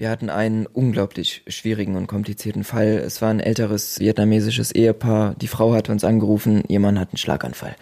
Wir 0.00 0.10
hatten 0.10 0.30
einen 0.30 0.66
unglaublich 0.66 1.42
schwierigen 1.48 1.96
und 1.96 2.06
komplizierten 2.06 2.62
Fall. 2.62 3.02
Es 3.04 3.20
war 3.20 3.30
ein 3.30 3.40
älteres 3.40 3.98
vietnamesisches 3.98 4.70
Ehepaar. 4.70 5.34
Die 5.34 5.48
Frau 5.48 5.74
hatte 5.74 5.90
uns 5.90 6.04
angerufen, 6.04 6.62
ihr 6.68 6.78
Mann 6.78 7.00
hat 7.00 7.08
einen 7.08 7.18
Schlaganfall 7.18 7.74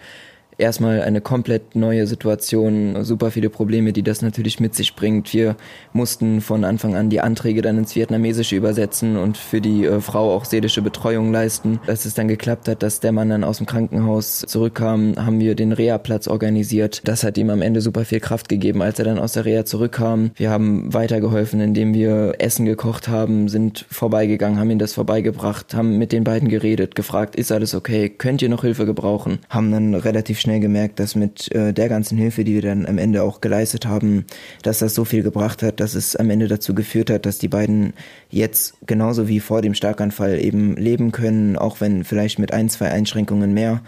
erstmal 0.57 1.01
eine 1.01 1.21
komplett 1.21 1.75
neue 1.75 2.07
Situation, 2.07 3.03
super 3.03 3.31
viele 3.31 3.49
Probleme, 3.49 3.93
die 3.93 4.03
das 4.03 4.21
natürlich 4.21 4.59
mit 4.59 4.75
sich 4.75 4.95
bringt. 4.95 5.33
Wir 5.33 5.55
mussten 5.93 6.41
von 6.41 6.63
Anfang 6.63 6.95
an 6.95 7.09
die 7.09 7.21
Anträge 7.21 7.61
dann 7.61 7.77
ins 7.77 7.95
Vietnamesische 7.95 8.55
übersetzen 8.55 9.17
und 9.17 9.37
für 9.37 9.61
die 9.61 9.85
äh, 9.85 10.01
Frau 10.01 10.33
auch 10.33 10.45
seelische 10.45 10.81
Betreuung 10.81 11.31
leisten. 11.31 11.79
Als 11.87 12.05
es 12.05 12.13
dann 12.13 12.27
geklappt 12.27 12.67
hat, 12.67 12.83
dass 12.83 12.99
der 12.99 13.11
Mann 13.11 13.29
dann 13.29 13.43
aus 13.43 13.57
dem 13.57 13.65
Krankenhaus 13.65 14.39
zurückkam, 14.47 15.13
haben 15.17 15.39
wir 15.39 15.55
den 15.55 15.71
Reha-Platz 15.71 16.27
organisiert. 16.27 17.01
Das 17.05 17.23
hat 17.23 17.37
ihm 17.37 17.49
am 17.49 17.61
Ende 17.61 17.81
super 17.81 18.05
viel 18.05 18.19
Kraft 18.19 18.49
gegeben, 18.49 18.81
als 18.81 18.99
er 18.99 19.05
dann 19.05 19.19
aus 19.19 19.33
der 19.33 19.45
Reha 19.45 19.65
zurückkam. 19.65 20.31
Wir 20.35 20.49
haben 20.49 20.93
weitergeholfen, 20.93 21.61
indem 21.61 21.93
wir 21.93 22.35
Essen 22.39 22.65
gekocht 22.65 23.07
haben, 23.07 23.47
sind 23.47 23.85
vorbeigegangen, 23.89 24.59
haben 24.59 24.71
ihm 24.71 24.79
das 24.79 24.93
vorbeigebracht, 24.93 25.73
haben 25.73 25.97
mit 25.97 26.11
den 26.11 26.23
beiden 26.23 26.49
geredet, 26.49 26.95
gefragt, 26.95 27.35
ist 27.35 27.51
alles 27.51 27.75
okay, 27.75 28.09
könnt 28.09 28.41
ihr 28.41 28.49
noch 28.49 28.61
Hilfe 28.61 28.85
gebrauchen? 28.85 29.39
Haben 29.49 29.71
dann 29.71 29.93
relativ 29.93 30.39
schnell 30.47 30.59
gemerkt, 30.61 31.01
dass 31.01 31.15
mit 31.15 31.53
äh, 31.53 31.73
der 31.73 31.89
ganzen 31.89 32.17
Hilfe, 32.17 32.45
die 32.45 32.53
wir 32.53 32.61
dann 32.61 32.85
am 32.85 32.97
Ende 32.97 33.21
auch 33.21 33.41
geleistet 33.41 33.85
haben, 33.85 34.25
dass 34.63 34.79
das 34.79 34.95
so 34.95 35.03
viel 35.03 35.21
gebracht 35.21 35.61
hat, 35.61 35.81
dass 35.81 35.93
es 35.93 36.15
am 36.15 36.29
Ende 36.29 36.47
dazu 36.47 36.73
geführt 36.73 37.09
hat, 37.09 37.25
dass 37.25 37.37
die 37.37 37.49
beiden 37.49 37.91
jetzt 38.29 38.75
genauso 38.85 39.27
wie 39.27 39.41
vor 39.41 39.61
dem 39.61 39.73
Starkanfall 39.73 40.39
eben 40.39 40.77
leben 40.77 41.11
können, 41.11 41.57
auch 41.57 41.81
wenn 41.81 42.05
vielleicht 42.05 42.39
mit 42.39 42.53
ein, 42.53 42.69
zwei 42.69 42.89
Einschränkungen 42.89 43.53
mehr. 43.53 43.81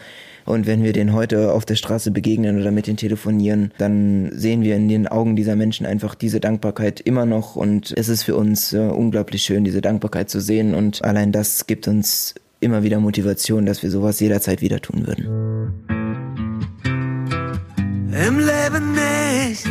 Und 0.46 0.68
wenn 0.68 0.84
wir 0.84 0.92
den 0.92 1.14
heute 1.14 1.54
auf 1.54 1.64
der 1.64 1.76
Straße 1.76 2.12
begegnen 2.12 2.60
oder 2.60 2.72
mit 2.72 2.88
denen 2.88 2.98
telefonieren, 2.98 3.72
dann 3.78 4.30
sehen 4.34 4.62
wir 4.62 4.76
in 4.76 4.90
den 4.90 5.08
Augen 5.08 5.38
dieser 5.38 5.56
Menschen 5.56 5.86
einfach 5.86 6.14
diese 6.14 6.42
Dankbarkeit 6.42 7.00
immer 7.00 7.26
noch. 7.26 7.56
Und 7.56 7.94
es 7.96 8.10
ist 8.10 8.24
für 8.24 8.36
uns 8.36 8.74
äh, 8.74 8.80
unglaublich 8.80 9.44
schön, 9.44 9.64
diese 9.64 9.80
Dankbarkeit 9.80 10.30
zu 10.30 10.42
sehen. 10.42 10.76
Und 10.76 11.06
allein 11.06 11.32
das 11.32 11.68
gibt 11.68 11.88
uns 11.88 12.36
immer 12.60 12.84
wieder 12.84 13.00
Motivation, 13.00 13.66
dass 13.66 13.82
wir 13.82 13.92
sowas 13.92 14.20
jederzeit 14.20 14.62
wieder 14.62 14.82
tun 14.82 15.08
würden. 15.08 15.99
Im 18.12 18.40
Leben 18.40 18.94
nicht. 18.94 19.68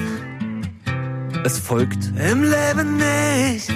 Es 1.44 1.58
folgt 1.58 2.12
Im 2.16 2.42
Leben 2.42 2.96
nicht. 2.96 3.68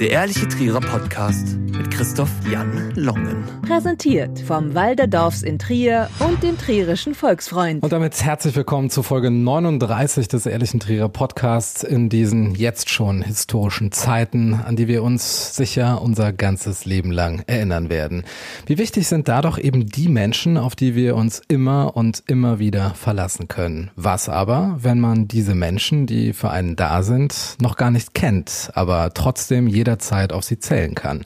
Der 0.00 0.12
ehrliche 0.12 0.48
Trierer 0.48 0.80
Podcast 0.80 1.58
mit 1.80 1.90
Christoph 1.90 2.30
Jan 2.50 2.92
Longen. 2.94 3.44
Präsentiert 3.66 4.38
vom 4.40 4.74
Walderdorfs 4.74 5.42
in 5.42 5.58
Trier 5.58 6.08
und 6.18 6.42
dem 6.42 6.56
Trierischen 6.56 7.14
Volksfreund. 7.14 7.82
Und 7.82 7.92
damit 7.92 8.22
herzlich 8.22 8.56
willkommen 8.56 8.88
zu 8.90 9.02
Folge 9.02 9.30
39 9.30 10.28
des 10.28 10.46
Ehrlichen 10.46 10.80
Trierer 10.80 11.08
Podcasts 11.08 11.82
in 11.82 12.08
diesen 12.08 12.54
jetzt 12.54 12.88
schon 12.88 13.22
historischen 13.22 13.92
Zeiten, 13.92 14.54
an 14.54 14.76
die 14.76 14.88
wir 14.88 15.02
uns 15.02 15.54
sicher 15.54 16.00
unser 16.02 16.32
ganzes 16.32 16.86
Leben 16.86 17.12
lang 17.12 17.42
erinnern 17.46 17.90
werden. 17.90 18.24
Wie 18.66 18.78
wichtig 18.78 19.06
sind 19.06 19.28
da 19.28 19.42
doch 19.42 19.58
eben 19.58 19.86
die 19.86 20.08
Menschen, 20.08 20.56
auf 20.56 20.74
die 20.76 20.94
wir 20.94 21.14
uns 21.14 21.42
immer 21.48 21.94
und 21.94 22.22
immer 22.26 22.58
wieder 22.58 22.94
verlassen 22.94 23.48
können. 23.48 23.90
Was 23.96 24.28
aber, 24.28 24.78
wenn 24.80 24.98
man 24.98 25.28
diese 25.28 25.54
Menschen, 25.54 26.06
die 26.06 26.32
für 26.32 26.50
einen 26.50 26.74
da 26.74 27.02
sind, 27.02 27.56
noch 27.60 27.76
gar 27.76 27.90
nicht 27.90 28.14
kennt, 28.14 28.70
aber 28.74 29.12
trotzdem 29.14 29.66
jederzeit 29.90 30.32
auf 30.32 30.44
sie 30.44 30.58
zählen 30.58 30.94
kann? 30.94 31.24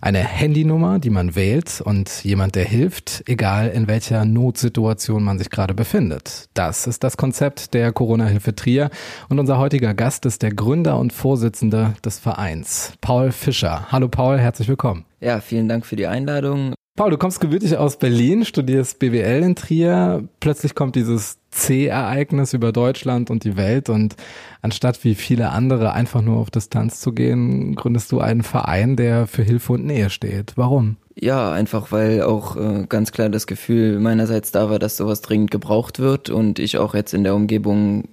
Eine 0.00 0.18
Handynummer, 0.18 0.98
die 0.98 1.10
man 1.10 1.34
wählt 1.34 1.80
und 1.80 2.24
jemand, 2.24 2.54
der 2.54 2.64
hilft, 2.64 3.24
egal 3.26 3.68
in 3.68 3.88
welcher 3.88 4.24
Notsituation 4.24 5.22
man 5.22 5.38
sich 5.38 5.50
gerade 5.50 5.74
befindet. 5.74 6.48
Das 6.54 6.86
ist 6.86 7.02
das 7.02 7.16
Konzept 7.16 7.74
der 7.74 7.92
Corona-Hilfe 7.92 8.54
Trier 8.54 8.90
und 9.28 9.38
unser 9.38 9.58
heutiger 9.58 9.94
Gast 9.94 10.26
ist 10.26 10.42
der 10.42 10.54
Gründer 10.54 10.98
und 10.98 11.12
Vorsitzende 11.12 11.94
des 12.04 12.18
Vereins, 12.18 12.92
Paul 13.00 13.32
Fischer. 13.32 13.90
Hallo 13.90 14.08
Paul, 14.08 14.38
herzlich 14.38 14.68
willkommen. 14.68 15.04
Ja, 15.20 15.40
vielen 15.40 15.68
Dank 15.68 15.86
für 15.86 15.96
die 15.96 16.06
Einladung. 16.06 16.74
Paul, 16.96 17.10
du 17.10 17.18
kommst 17.18 17.40
gebürtig 17.40 17.76
aus 17.76 17.98
Berlin, 17.98 18.44
studierst 18.44 19.00
BWL 19.00 19.42
in 19.42 19.56
Trier. 19.56 20.28
Plötzlich 20.38 20.76
kommt 20.76 20.94
dieses 20.94 21.38
C-Ereignis 21.50 22.52
über 22.52 22.70
Deutschland 22.70 23.30
und 23.30 23.42
die 23.42 23.56
Welt 23.56 23.88
und 23.88 24.14
anstatt 24.62 25.02
wie 25.02 25.16
viele 25.16 25.50
andere 25.50 25.92
einfach 25.92 26.22
nur 26.22 26.36
auf 26.36 26.52
Distanz 26.52 27.00
zu 27.00 27.12
gehen, 27.12 27.74
gründest 27.74 28.12
du 28.12 28.20
einen 28.20 28.44
Verein, 28.44 28.94
der 28.94 29.26
für 29.26 29.42
Hilfe 29.42 29.72
und 29.72 29.84
Nähe 29.84 30.08
steht. 30.08 30.52
Warum? 30.54 30.96
Ja, 31.16 31.52
einfach 31.52 31.92
weil 31.92 32.22
auch 32.22 32.56
äh, 32.56 32.86
ganz 32.88 33.12
klar 33.12 33.28
das 33.28 33.46
Gefühl 33.46 34.00
meinerseits 34.00 34.50
da 34.50 34.68
war, 34.68 34.78
dass 34.78 34.96
sowas 34.96 35.20
dringend 35.20 35.50
gebraucht 35.50 36.00
wird 36.00 36.28
und 36.28 36.58
ich 36.58 36.78
auch 36.78 36.94
jetzt 36.94 37.14
in 37.14 37.22
der 37.22 37.36
Umgebung 37.36 38.08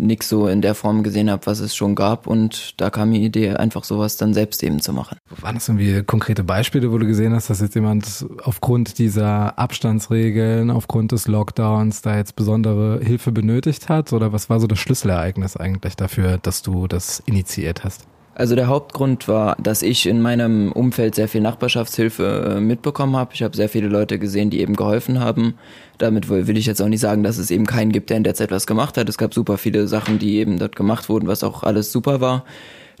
nix 0.00 0.28
so 0.28 0.48
in 0.48 0.62
der 0.62 0.74
Form 0.74 1.02
gesehen 1.02 1.30
habe, 1.30 1.46
was 1.46 1.60
es 1.60 1.76
schon 1.76 1.94
gab 1.94 2.26
und 2.26 2.80
da 2.80 2.90
kam 2.90 3.12
die 3.12 3.22
Idee, 3.22 3.50
einfach 3.50 3.84
sowas 3.84 4.16
dann 4.16 4.34
selbst 4.34 4.62
eben 4.62 4.80
zu 4.80 4.92
machen. 4.92 5.18
Waren 5.40 5.56
das 5.56 5.68
irgendwie 5.68 6.02
konkrete 6.02 6.42
Beispiele, 6.42 6.90
wo 6.90 6.98
du 6.98 7.06
gesehen 7.06 7.34
hast, 7.34 7.50
dass 7.50 7.60
jetzt 7.60 7.74
jemand 7.74 8.26
aufgrund 8.42 8.98
dieser 8.98 9.58
Abstandsregeln, 9.58 10.70
aufgrund 10.70 11.12
des 11.12 11.28
Lockdowns 11.28 12.02
da 12.02 12.16
jetzt 12.16 12.34
besondere 12.34 13.00
Hilfe 13.02 13.30
benötigt 13.30 13.88
hat? 13.88 14.12
Oder 14.12 14.32
was 14.32 14.50
war 14.50 14.58
so 14.58 14.66
das 14.66 14.78
Schlüsselereignis 14.78 15.56
eigentlich 15.56 15.96
dafür, 15.96 16.38
dass 16.38 16.62
du 16.62 16.86
das 16.86 17.22
initiiert 17.26 17.84
hast? 17.84 18.06
Also 18.34 18.54
der 18.54 18.68
Hauptgrund 18.68 19.28
war, 19.28 19.56
dass 19.60 19.82
ich 19.82 20.06
in 20.06 20.22
meinem 20.22 20.72
Umfeld 20.72 21.14
sehr 21.14 21.28
viel 21.28 21.40
Nachbarschaftshilfe 21.40 22.56
äh, 22.56 22.60
mitbekommen 22.60 23.16
habe. 23.16 23.32
Ich 23.34 23.42
habe 23.42 23.56
sehr 23.56 23.68
viele 23.68 23.88
Leute 23.88 24.18
gesehen, 24.18 24.50
die 24.50 24.60
eben 24.60 24.76
geholfen 24.76 25.20
haben. 25.20 25.54
Damit 25.98 26.28
will 26.28 26.56
ich 26.56 26.66
jetzt 26.66 26.80
auch 26.80 26.88
nicht 26.88 27.00
sagen, 27.00 27.22
dass 27.22 27.38
es 27.38 27.50
eben 27.50 27.66
keinen 27.66 27.92
gibt, 27.92 28.08
der 28.08 28.16
in 28.16 28.24
der 28.24 28.34
Zeit 28.34 28.50
was 28.50 28.66
gemacht 28.66 28.96
hat. 28.96 29.08
Es 29.08 29.18
gab 29.18 29.34
super 29.34 29.58
viele 29.58 29.88
Sachen, 29.88 30.18
die 30.18 30.36
eben 30.36 30.58
dort 30.58 30.76
gemacht 30.76 31.08
wurden, 31.08 31.26
was 31.26 31.44
auch 31.44 31.64
alles 31.64 31.92
super 31.92 32.20
war. 32.20 32.44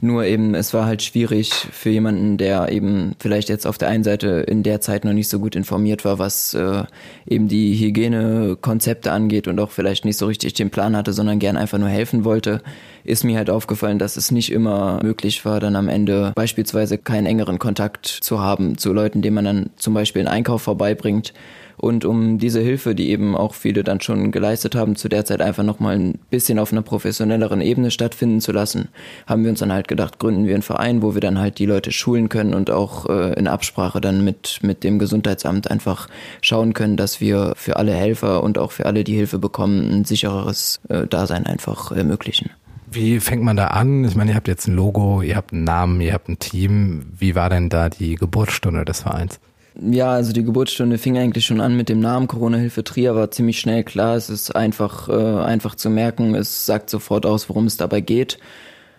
Nur 0.02 0.24
eben, 0.24 0.54
es 0.54 0.72
war 0.72 0.86
halt 0.86 1.02
schwierig 1.02 1.50
für 1.50 1.90
jemanden, 1.90 2.38
der 2.38 2.72
eben 2.72 3.12
vielleicht 3.18 3.50
jetzt 3.50 3.66
auf 3.66 3.76
der 3.76 3.88
einen 3.88 4.02
Seite 4.02 4.44
in 4.48 4.62
der 4.62 4.80
Zeit 4.80 5.04
noch 5.04 5.12
nicht 5.12 5.28
so 5.28 5.38
gut 5.38 5.54
informiert 5.54 6.06
war, 6.06 6.18
was 6.18 6.54
äh, 6.54 6.84
eben 7.26 7.48
die 7.48 7.74
Hygienekonzepte 7.74 9.12
angeht 9.12 9.46
und 9.46 9.60
auch 9.60 9.70
vielleicht 9.70 10.06
nicht 10.06 10.16
so 10.16 10.26
richtig 10.26 10.54
den 10.54 10.70
Plan 10.70 10.96
hatte, 10.96 11.12
sondern 11.12 11.38
gern 11.38 11.58
einfach 11.58 11.78
nur 11.78 11.90
helfen 11.90 12.24
wollte, 12.24 12.62
ist 13.04 13.24
mir 13.24 13.36
halt 13.36 13.50
aufgefallen, 13.50 13.98
dass 13.98 14.16
es 14.16 14.30
nicht 14.30 14.52
immer 14.52 15.00
möglich 15.02 15.44
war, 15.44 15.60
dann 15.60 15.76
am 15.76 15.88
Ende 15.88 16.32
beispielsweise 16.34 16.98
keinen 16.98 17.26
engeren 17.26 17.58
Kontakt 17.58 18.06
zu 18.06 18.40
haben 18.40 18.78
zu 18.78 18.92
Leuten, 18.92 19.22
denen 19.22 19.34
man 19.34 19.44
dann 19.44 19.70
zum 19.76 19.94
Beispiel 19.94 20.20
einen 20.20 20.28
Einkauf 20.28 20.62
vorbeibringt 20.62 21.32
und 21.80 22.04
um 22.04 22.36
diese 22.36 22.60
Hilfe, 22.60 22.94
die 22.94 23.08
eben 23.08 23.34
auch 23.34 23.54
viele 23.54 23.82
dann 23.82 24.02
schon 24.02 24.32
geleistet 24.32 24.74
haben, 24.74 24.96
zu 24.96 25.08
der 25.08 25.24
Zeit 25.24 25.40
einfach 25.40 25.62
nochmal 25.62 25.98
ein 25.98 26.18
bisschen 26.28 26.58
auf 26.58 26.72
einer 26.72 26.82
professionelleren 26.82 27.62
Ebene 27.62 27.90
stattfinden 27.90 28.42
zu 28.42 28.52
lassen, 28.52 28.88
haben 29.26 29.44
wir 29.44 29.50
uns 29.50 29.60
dann 29.60 29.72
halt 29.72 29.88
gedacht, 29.88 30.18
gründen 30.18 30.46
wir 30.46 30.52
einen 30.52 30.62
Verein, 30.62 31.00
wo 31.00 31.14
wir 31.14 31.22
dann 31.22 31.38
halt 31.38 31.58
die 31.58 31.64
Leute 31.64 31.90
schulen 31.90 32.28
können 32.28 32.52
und 32.52 32.70
auch 32.70 33.08
äh, 33.08 33.32
in 33.32 33.48
Absprache 33.48 34.02
dann 34.02 34.22
mit, 34.22 34.58
mit 34.60 34.84
dem 34.84 34.98
Gesundheitsamt 34.98 35.70
einfach 35.70 36.08
schauen 36.42 36.74
können, 36.74 36.98
dass 36.98 37.22
wir 37.22 37.54
für 37.56 37.76
alle 37.76 37.94
Helfer 37.94 38.42
und 38.42 38.58
auch 38.58 38.72
für 38.72 38.84
alle, 38.84 39.02
die 39.02 39.14
Hilfe 39.14 39.38
bekommen, 39.38 39.90
ein 39.90 40.04
sichereres 40.04 40.82
äh, 40.90 41.06
Dasein 41.06 41.46
einfach 41.46 41.92
ermöglichen. 41.92 42.50
Wie 42.92 43.20
fängt 43.20 43.42
man 43.42 43.56
da 43.56 43.68
an? 43.68 44.04
Ich 44.04 44.16
meine, 44.16 44.32
ihr 44.32 44.36
habt 44.36 44.48
jetzt 44.48 44.66
ein 44.66 44.74
Logo, 44.74 45.22
ihr 45.22 45.36
habt 45.36 45.52
einen 45.52 45.64
Namen, 45.64 46.00
ihr 46.00 46.12
habt 46.12 46.28
ein 46.28 46.40
Team. 46.40 47.06
Wie 47.16 47.36
war 47.36 47.48
denn 47.48 47.68
da 47.68 47.88
die 47.88 48.16
Geburtsstunde 48.16 48.84
des 48.84 49.02
Vereins? 49.02 49.38
Ja, 49.80 50.10
also 50.10 50.32
die 50.32 50.42
Geburtsstunde 50.42 50.98
fing 50.98 51.16
eigentlich 51.16 51.46
schon 51.46 51.60
an 51.60 51.76
mit 51.76 51.88
dem 51.88 52.00
Namen 52.00 52.26
Corona-Hilfe 52.26 52.82
Trier, 52.82 53.14
war 53.14 53.30
ziemlich 53.30 53.60
schnell 53.60 53.84
klar. 53.84 54.16
Es 54.16 54.28
ist 54.28 54.56
einfach, 54.56 55.08
äh, 55.08 55.12
einfach 55.12 55.76
zu 55.76 55.88
merken. 55.88 56.34
Es 56.34 56.66
sagt 56.66 56.90
sofort 56.90 57.24
aus, 57.24 57.48
worum 57.48 57.66
es 57.66 57.76
dabei 57.76 58.00
geht. 58.00 58.38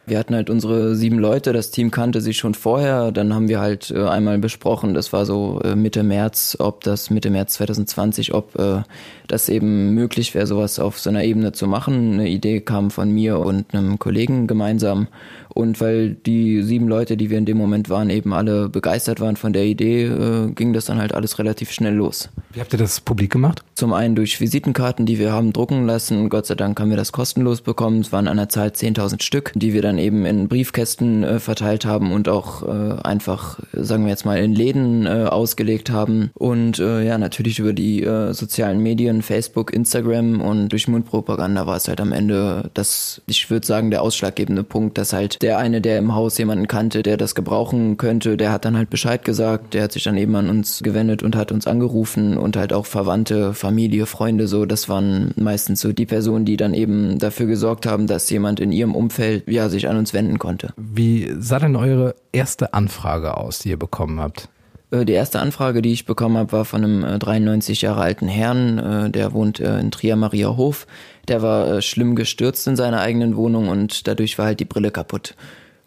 Wir 0.07 0.17
hatten 0.17 0.33
halt 0.33 0.49
unsere 0.49 0.95
sieben 0.95 1.19
Leute, 1.19 1.53
das 1.53 1.69
Team 1.69 1.91
kannte 1.91 2.21
sich 2.21 2.37
schon 2.37 2.55
vorher. 2.55 3.11
Dann 3.11 3.33
haben 3.35 3.47
wir 3.47 3.59
halt 3.59 3.91
äh, 3.91 4.07
einmal 4.07 4.39
besprochen, 4.39 4.93
das 4.93 5.13
war 5.13 5.25
so 5.25 5.61
äh, 5.63 5.75
Mitte 5.75 6.01
März, 6.01 6.57
ob 6.59 6.83
das 6.83 7.11
Mitte 7.11 7.29
März 7.29 7.53
2020, 7.53 8.33
ob 8.33 8.57
äh, 8.57 8.81
das 9.27 9.47
eben 9.47 9.93
möglich 9.93 10.33
wäre, 10.33 10.47
sowas 10.47 10.79
auf 10.79 10.99
so 10.99 11.09
einer 11.09 11.23
Ebene 11.23 11.51
zu 11.51 11.67
machen. 11.67 12.13
Eine 12.13 12.29
Idee 12.29 12.61
kam 12.61 12.89
von 12.89 13.11
mir 13.11 13.39
und 13.39 13.73
einem 13.73 13.99
Kollegen 13.99 14.47
gemeinsam. 14.47 15.07
Und 15.53 15.81
weil 15.81 16.15
die 16.15 16.63
sieben 16.63 16.87
Leute, 16.87 17.17
die 17.17 17.29
wir 17.29 17.37
in 17.37 17.45
dem 17.45 17.57
Moment 17.57 17.89
waren, 17.89 18.09
eben 18.09 18.33
alle 18.33 18.69
begeistert 18.69 19.19
waren 19.19 19.35
von 19.35 19.53
der 19.53 19.65
Idee, 19.65 20.05
äh, 20.05 20.51
ging 20.51 20.73
das 20.73 20.85
dann 20.85 20.99
halt 20.99 21.13
alles 21.13 21.39
relativ 21.39 21.71
schnell 21.71 21.93
los. 21.93 22.29
Wie 22.53 22.59
habt 22.59 22.73
ihr 22.73 22.79
das 22.79 23.01
publik 23.01 23.31
gemacht? 23.31 23.63
Zum 23.75 23.93
einen 23.93 24.15
durch 24.15 24.39
Visitenkarten, 24.39 25.05
die 25.05 25.19
wir 25.19 25.31
haben 25.31 25.53
drucken 25.53 25.85
lassen. 25.85 26.29
Gott 26.29 26.45
sei 26.45 26.55
Dank 26.55 26.79
haben 26.79 26.89
wir 26.89 26.97
das 26.97 27.11
kostenlos 27.11 27.61
bekommen. 27.61 28.01
Es 28.01 28.11
waren 28.11 28.27
an 28.27 28.37
der 28.37 28.49
Zahl 28.49 28.69
10.000 28.69 29.21
Stück, 29.21 29.51
die 29.55 29.73
wir 29.73 29.81
dann 29.81 29.97
eben 29.97 30.25
in 30.25 30.47
Briefkästen 30.47 31.23
äh, 31.23 31.39
verteilt 31.39 31.85
haben 31.85 32.11
und 32.11 32.29
auch 32.29 32.63
äh, 32.63 33.01
einfach, 33.03 33.59
sagen 33.73 34.03
wir 34.03 34.09
jetzt 34.09 34.25
mal, 34.25 34.37
in 34.37 34.53
Läden 34.53 35.05
äh, 35.05 35.27
ausgelegt 35.29 35.91
haben. 35.91 36.31
Und 36.33 36.79
äh, 36.79 37.05
ja, 37.05 37.17
natürlich 37.17 37.59
über 37.59 37.73
die 37.73 38.03
äh, 38.03 38.33
sozialen 38.33 38.79
Medien, 38.79 39.21
Facebook, 39.21 39.73
Instagram 39.73 40.41
und 40.41 40.69
durch 40.69 40.87
Mundpropaganda 40.87 41.65
war 41.67 41.77
es 41.77 41.87
halt 41.87 42.01
am 42.01 42.11
Ende 42.11 42.69
das, 42.73 43.21
ich 43.27 43.49
würde 43.49 43.65
sagen, 43.65 43.91
der 43.91 44.01
ausschlaggebende 44.01 44.63
Punkt, 44.63 44.97
dass 44.97 45.13
halt 45.13 45.40
der 45.41 45.57
eine, 45.57 45.81
der 45.81 45.97
im 45.97 46.13
Haus 46.13 46.37
jemanden 46.37 46.67
kannte, 46.67 47.03
der 47.03 47.17
das 47.17 47.35
gebrauchen 47.35 47.97
könnte, 47.97 48.37
der 48.37 48.51
hat 48.51 48.65
dann 48.65 48.77
halt 48.77 48.89
Bescheid 48.89 49.23
gesagt, 49.25 49.73
der 49.73 49.83
hat 49.83 49.91
sich 49.91 50.03
dann 50.03 50.17
eben 50.17 50.35
an 50.35 50.49
uns 50.49 50.81
gewendet 50.83 51.23
und 51.23 51.35
hat 51.35 51.51
uns 51.51 51.67
angerufen 51.67 52.37
und 52.37 52.57
halt 52.57 52.73
auch 52.73 52.85
Verwandte, 52.85 53.53
Familie, 53.53 54.05
Freunde 54.05 54.47
so, 54.47 54.65
das 54.65 54.89
waren 54.89 55.33
meistens 55.35 55.81
so 55.81 55.93
die 55.93 56.05
Personen, 56.05 56.45
die 56.45 56.57
dann 56.57 56.73
eben 56.73 57.19
dafür 57.19 57.45
gesorgt 57.45 57.85
haben, 57.85 58.07
dass 58.07 58.29
jemand 58.29 58.59
in 58.59 58.71
ihrem 58.71 58.95
Umfeld 58.95 59.47
ja 59.47 59.69
sich 59.69 59.87
an 59.87 59.97
uns 59.97 60.13
wenden 60.13 60.39
konnte. 60.39 60.73
Wie 60.77 61.33
sah 61.39 61.59
denn 61.59 61.75
eure 61.75 62.15
erste 62.31 62.73
Anfrage 62.73 63.37
aus, 63.37 63.59
die 63.59 63.69
ihr 63.69 63.79
bekommen 63.79 64.19
habt? 64.19 64.49
Äh, 64.91 65.05
die 65.05 65.13
erste 65.13 65.39
Anfrage, 65.39 65.81
die 65.81 65.93
ich 65.93 66.05
bekommen 66.05 66.37
habe, 66.37 66.51
war 66.51 66.65
von 66.65 66.83
einem 66.83 67.19
93 67.19 67.81
äh, 67.81 67.87
Jahre 67.87 68.01
alten 68.01 68.27
Herrn, 68.27 68.77
äh, 68.77 69.09
der 69.09 69.33
wohnt 69.33 69.59
in 69.59 69.91
Trier 69.91 70.15
Maria 70.15 70.55
Hof. 70.55 70.85
Der 71.27 71.41
war 71.41 71.81
schlimm 71.81 72.15
gestürzt 72.15 72.67
in 72.67 72.75
seiner 72.75 72.99
eigenen 72.99 73.35
Wohnung 73.35 73.69
und 73.69 74.07
dadurch 74.07 74.37
war 74.37 74.45
halt 74.45 74.59
die 74.59 74.65
Brille 74.65 74.91
kaputt. 74.91 75.35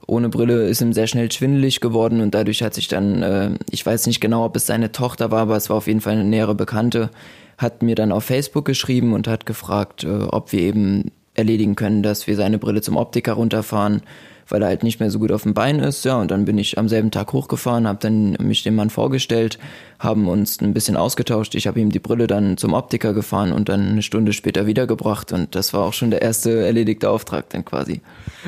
Ohne 0.07 0.29
Brille 0.29 0.69
ist 0.69 0.81
ihm 0.81 0.93
sehr 0.93 1.07
schnell 1.07 1.31
schwindelig 1.33 1.81
geworden 1.81 2.21
und 2.21 2.35
dadurch 2.35 2.63
hat 2.63 2.75
sich 2.75 2.89
dann, 2.89 3.59
ich 3.71 3.85
weiß 3.85 4.07
nicht 4.07 4.21
genau, 4.21 4.45
ob 4.45 4.55
es 4.55 4.67
seine 4.67 4.93
Tochter 4.93 5.31
war, 5.31 5.41
aber 5.41 5.57
es 5.57 5.71
war 5.71 5.79
auf 5.79 5.87
jeden 5.87 6.01
Fall 6.01 6.13
eine 6.13 6.25
nähere 6.25 6.55
Bekannte, 6.55 7.11
hat 7.59 7.83
mir 7.83 7.95
dann 7.95 8.13
auf 8.13 8.25
Facebook 8.25 8.65
geschrieben 8.65 9.13
und 9.13 9.27
hat 9.27 9.45
gefragt, 9.45 10.05
ob 10.05 10.53
wir 10.53 10.61
eben 10.61 11.11
erledigen 11.35 11.75
können, 11.75 12.03
dass 12.03 12.27
wir 12.27 12.37
seine 12.37 12.59
Brille 12.59 12.81
zum 12.81 12.97
Optiker 12.97 13.33
runterfahren 13.33 14.03
weil 14.49 14.63
er 14.63 14.69
halt 14.69 14.83
nicht 14.83 15.01
mehr 15.01 15.11
so 15.11 15.19
gut 15.19 15.33
auf 15.33 15.43
dem 15.43 15.55
Bein 15.55 15.79
ist. 15.79 16.05
Ja, 16.05 16.21
und 16.21 16.31
dann 16.31 16.45
bin 16.45 16.59
ich 16.59 16.79
am 16.79 16.89
selben 16.89 17.11
Tag 17.11 17.33
hochgefahren, 17.33 17.87
habe 17.87 17.99
dann 18.01 18.37
mich 18.41 18.63
dem 18.63 18.75
Mann 18.75 18.91
vorgestellt, 18.91 19.59
haben 19.99 20.29
uns 20.29 20.61
ein 20.61 20.75
bisschen 20.75 20.97
ausgetauscht. 20.97 21.55
Ich 21.55 21.67
habe 21.67 21.81
ihm 21.81 21.91
die 21.91 21.99
Brille 21.99 22.27
dann 22.27 22.57
zum 22.57 22.73
Optiker 22.73 23.13
gefahren 23.15 23.53
und 23.53 23.69
dann 23.69 23.89
eine 23.89 24.03
Stunde 24.03 24.33
später 24.33 24.67
wiedergebracht. 24.67 25.33
Und 25.33 25.55
das 25.55 25.73
war 25.73 25.85
auch 25.85 25.93
schon 25.93 26.11
der 26.11 26.23
erste 26.23 26.65
erledigte 26.65 27.11
Auftrag 27.11 27.51
dann 27.51 27.65
quasi. 27.65 28.01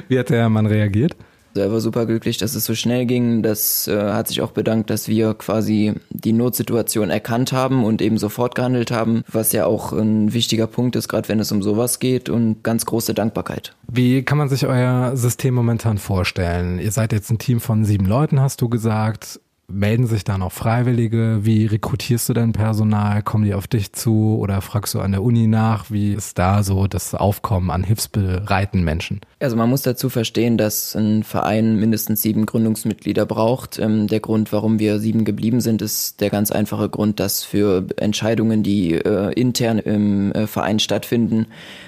Wie 0.09 0.19
hat 0.19 0.31
der 0.31 0.49
Mann 0.49 0.67
reagiert? 0.67 1.17
Er 1.61 1.73
war 1.73 1.81
super 1.81 2.07
glücklich, 2.07 2.39
dass 2.39 2.55
es 2.55 2.65
so 2.65 2.75
schnell 2.75 3.07
ging. 3.07 3.43
Das 3.43 3.89
äh, 3.89 4.13
hat 4.13 4.29
sich 4.29 4.41
auch 4.41 4.51
bedankt, 4.51 4.91
dass 4.91 5.09
wir 5.09 5.35
quasi 5.35 5.95
die 6.11 6.33
Notsituation 6.33 7.11
erkannt 7.11 7.53
haben 7.53 7.85
und 7.85 8.03
eben 8.03 8.19
sofort 8.19 8.55
gehandelt 8.55 8.91
haben, 8.91 9.23
was 9.31 9.53
ja 9.53 9.67
auch 9.67 9.93
ein 9.93 10.33
wichtiger 10.33 10.67
Punkt 10.67 10.97
ist, 10.97 11.09
gerade 11.09 11.29
wenn 11.29 11.41
es 11.41 11.53
um 11.53 11.63
sowas 11.63 11.99
geht 11.99 12.29
und 12.29 12.63
ganz 12.63 12.87
große 12.87 13.15
Dankbarkeit. 13.15 13.75
Wie 13.89 14.23
kann 14.23 14.39
man 14.39 14.49
sich 14.49 14.67
euer 14.67 15.17
System 15.17 15.55
momentan 15.55 15.99
vorstellen? 15.99 16.79
Ihr 16.79 16.93
seid 16.93 17.13
jetzt 17.13 17.31
ein 17.31 17.39
Team 17.39 17.61
von 17.61 17.85
sieben 17.85 18.07
Leuten, 18.07 18.41
hast 18.41 18.61
du 18.61 18.69
gesagt 18.69 19.41
melden 19.69 20.07
sich 20.07 20.25
da 20.25 20.39
noch 20.39 20.53
Freiwillige? 20.53 21.41
Wie 21.43 21.67
rekrutierst 21.67 22.29
du 22.29 22.33
dein 22.33 22.53
Personal? 22.53 23.23
Kommen 23.23 23.45
die 23.45 23.55
auf 23.55 23.67
dich 23.67 23.93
zu 23.93 24.39
oder 24.39 24.61
fragst 24.61 24.95
du 24.95 25.01
an 25.01 25.13
der 25.13 25.23
Uni 25.23 25.47
nach? 25.47 25.91
Wie 25.91 26.13
ist 26.13 26.39
da 26.39 26.63
so 26.63 26.87
das 26.87 27.15
Aufkommen 27.15 27.71
an 27.71 27.83
hilfsbereiten 27.83 28.85
Menschen? 28.85 29.21
Also 29.41 29.57
man 29.57 29.69
muss 29.69 29.83
dazu 29.83 30.09
verstehen, 30.09 30.57
dass 30.57 30.95
ein 30.95 31.23
Verein 31.25 31.77
mindestens 31.77 32.23
sieben 32.23 32.47
Gründungsmitglieder 32.47 33.27
braucht. 33.27 33.79
Ähm, 33.79 34.07
der 34.07 34.21
Grund, 34.21 34.53
warum 34.53 34.79
wir 34.79 34.99
sieben 34.99 35.25
geblieben 35.25 35.61
sind, 35.61 35.83
ist 35.83 36.21
der 36.21 36.31
ganz 36.31 36.53
einfache 36.53 36.89
Grund, 36.89 37.21
dass 37.21 37.45
für 37.45 37.87
Entscheidungen, 37.97 38.63
die 38.63 38.95
äh, 38.95 39.33
intern 39.33 39.79
im 39.79 40.33
äh, 40.33 40.47
Verein 40.47 40.79
stattfinden, 40.79 41.47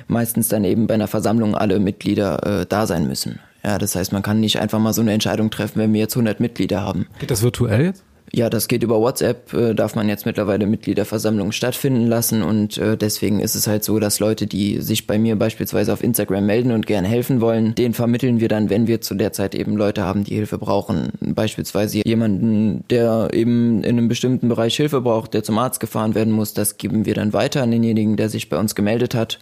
meistens 0.09 0.49
dann 0.49 0.65
eben 0.65 0.87
bei 0.87 0.95
einer 0.95 1.09
Versammlung 1.09 1.55
alle 1.55 1.79
Mitglieder 1.79 2.61
äh, 2.61 2.67
da 2.67 2.87
sein 2.87 3.07
müssen. 3.07 3.41
Ja, 3.65 3.79
das 3.79 3.95
heißt, 3.97 4.13
man 4.13 4.23
kann 4.23 4.41
nicht 4.41 4.61
einfach 4.61 4.79
mal 4.79 4.93
so 4.93 5.01
eine 5.01 5.13
Entscheidung 5.13 5.51
treffen, 5.51 5.81
wenn 5.81 5.93
wir 5.93 6.01
jetzt 6.01 6.15
100 6.15 6.41
Mitglieder 6.41 6.81
haben. 6.81 7.07
Geht 7.19 7.31
das 7.31 7.43
virtuell 7.43 7.87
jetzt? 7.87 8.05
Ja, 8.33 8.51
das 8.51 8.69
geht 8.69 8.83
über 8.83 9.01
WhatsApp, 9.01 9.53
äh, 9.55 9.75
darf 9.75 9.95
man 9.95 10.09
jetzt 10.09 10.27
mittlerweile 10.27 10.67
Mitgliederversammlungen 10.67 11.53
stattfinden 11.53 12.07
lassen 12.07 12.43
und 12.43 12.77
äh, 12.77 12.97
deswegen 12.97 13.41
ist 13.41 13.55
es 13.55 13.67
halt 13.67 13.85
so, 13.85 13.99
dass 13.99 14.21
Leute, 14.21 14.47
die 14.47 14.81
sich 14.81 15.07
bei 15.07 15.19
mir 15.19 15.37
beispielsweise 15.37 15.93
auf 15.93 16.05
Instagram 16.05 16.45
melden 16.45 16.73
und 16.73 16.87
gerne 16.87 17.09
helfen 17.09 17.41
wollen, 17.41 17.75
den 17.75 17.95
vermitteln 17.95 18.41
wir 18.41 18.49
dann, 18.49 18.69
wenn 18.69 18.87
wir 18.87 19.01
zu 19.01 19.15
der 19.15 19.33
Zeit 19.33 19.55
eben 19.55 19.77
Leute 19.77 20.03
haben, 20.05 20.25
die 20.25 20.35
Hilfe 20.35 20.59
brauchen. 20.59 21.13
Beispielsweise 21.21 22.03
jemanden, 22.05 22.85
der 22.91 23.31
eben 23.33 23.83
in 23.83 23.99
einem 23.99 24.09
bestimmten 24.09 24.49
Bereich 24.49 24.77
Hilfe 24.77 25.01
braucht, 25.01 25.33
der 25.33 25.43
zum 25.43 25.59
Arzt 25.59 25.81
gefahren 25.81 26.15
werden 26.15 26.33
muss, 26.33 26.53
das 26.53 26.77
geben 26.77 27.07
wir 27.07 27.15
dann 27.15 27.33
weiter 27.33 27.63
an 27.63 27.71
denjenigen, 27.71 28.17
der 28.17 28.29
sich 28.29 28.51
bei 28.51 28.59
uns 28.59 28.75
gemeldet 28.75 29.15
hat 29.15 29.39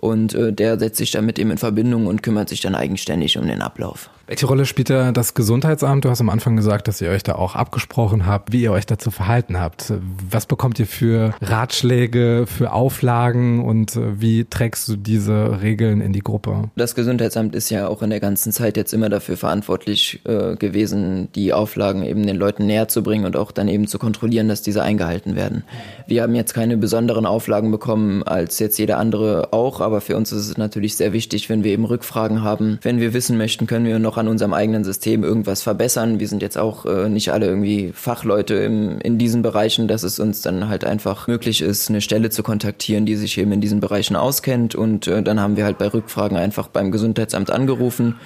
und 0.00 0.34
äh, 0.34 0.52
der 0.52 0.78
setzt 0.78 0.98
sich 0.98 1.10
dann 1.10 1.26
mit 1.26 1.38
ihm 1.38 1.50
in 1.50 1.58
Verbindung 1.58 2.06
und 2.06 2.22
kümmert 2.22 2.48
sich 2.48 2.60
dann 2.60 2.74
eigenständig 2.74 3.36
um 3.38 3.46
den 3.46 3.62
Ablauf. 3.62 4.10
Welche 4.28 4.44
Rolle 4.44 4.66
spielt 4.66 4.90
da 4.90 5.10
das 5.10 5.32
Gesundheitsamt? 5.32 6.04
Du 6.04 6.10
hast 6.10 6.20
am 6.20 6.28
Anfang 6.28 6.54
gesagt, 6.54 6.86
dass 6.86 7.00
ihr 7.00 7.08
euch 7.08 7.22
da 7.22 7.36
auch 7.36 7.54
abgesprochen 7.54 8.26
habt, 8.26 8.52
wie 8.52 8.60
ihr 8.60 8.72
euch 8.72 8.84
dazu 8.84 9.10
verhalten 9.10 9.58
habt. 9.58 9.94
Was 10.30 10.44
bekommt 10.44 10.78
ihr 10.78 10.86
für 10.86 11.32
Ratschläge, 11.40 12.44
für 12.46 12.72
Auflagen 12.72 13.64
und 13.64 13.96
äh, 13.96 14.20
wie 14.20 14.44
trägst 14.44 14.86
du 14.86 14.96
diese 14.96 15.62
Regeln 15.62 16.02
in 16.02 16.12
die 16.12 16.20
Gruppe? 16.20 16.68
Das 16.76 16.94
Gesundheitsamt 16.94 17.54
ist 17.54 17.70
ja 17.70 17.88
auch 17.88 18.02
in 18.02 18.10
der 18.10 18.20
ganzen 18.20 18.52
Zeit 18.52 18.76
jetzt 18.76 18.92
immer 18.92 19.08
dafür 19.08 19.38
verantwortlich 19.38 20.20
äh, 20.26 20.56
gewesen, 20.56 21.32
die 21.34 21.54
Auflagen 21.54 22.02
eben 22.02 22.26
den 22.26 22.36
Leuten 22.36 22.66
näher 22.66 22.88
zu 22.88 23.02
bringen 23.02 23.24
und 23.24 23.34
auch 23.34 23.50
dann 23.50 23.66
eben 23.66 23.86
zu 23.86 23.98
kontrollieren, 23.98 24.46
dass 24.48 24.60
diese 24.60 24.82
eingehalten 24.82 25.36
werden. 25.36 25.64
Wir 26.06 26.22
haben 26.22 26.34
jetzt 26.34 26.52
keine 26.52 26.76
besonderen 26.76 27.24
Auflagen 27.24 27.70
bekommen 27.70 28.22
als 28.24 28.58
jetzt 28.58 28.78
jeder 28.78 28.98
andere 28.98 29.54
auch, 29.54 29.80
aber 29.80 30.02
für 30.02 30.18
uns 30.18 30.32
ist 30.32 30.50
es 30.50 30.58
natürlich 30.58 30.96
sehr 30.96 31.14
wichtig, 31.14 31.48
wenn 31.48 31.64
wir 31.64 31.72
eben 31.72 31.86
Rückfragen 31.86 32.42
haben. 32.42 32.78
Wenn 32.82 33.00
wir 33.00 33.14
wissen 33.14 33.38
möchten, 33.38 33.66
können 33.66 33.86
wir 33.86 33.98
noch 33.98 34.17
an 34.18 34.28
unserem 34.28 34.52
eigenen 34.52 34.84
System 34.84 35.24
irgendwas 35.24 35.62
verbessern. 35.62 36.20
Wir 36.20 36.28
sind 36.28 36.42
jetzt 36.42 36.58
auch 36.58 36.86
äh, 36.86 37.08
nicht 37.08 37.32
alle 37.32 37.46
irgendwie 37.46 37.92
Fachleute 37.94 38.54
im, 38.54 38.98
in 39.00 39.18
diesen 39.18 39.42
Bereichen, 39.42 39.88
dass 39.88 40.02
es 40.02 40.18
uns 40.18 40.42
dann 40.42 40.68
halt 40.68 40.84
einfach 40.84 41.28
möglich 41.28 41.62
ist, 41.62 41.88
eine 41.88 42.00
Stelle 42.00 42.30
zu 42.30 42.42
kontaktieren, 42.42 43.06
die 43.06 43.16
sich 43.16 43.38
eben 43.38 43.52
in 43.52 43.60
diesen 43.60 43.80
Bereichen 43.80 44.16
auskennt. 44.16 44.74
Und 44.74 45.06
äh, 45.06 45.22
dann 45.22 45.40
haben 45.40 45.56
wir 45.56 45.64
halt 45.64 45.78
bei 45.78 45.88
Rückfragen 45.88 46.36
einfach 46.36 46.68
beim 46.68 46.90
Gesundheitsamt 46.90 47.50
angerufen 47.50 48.16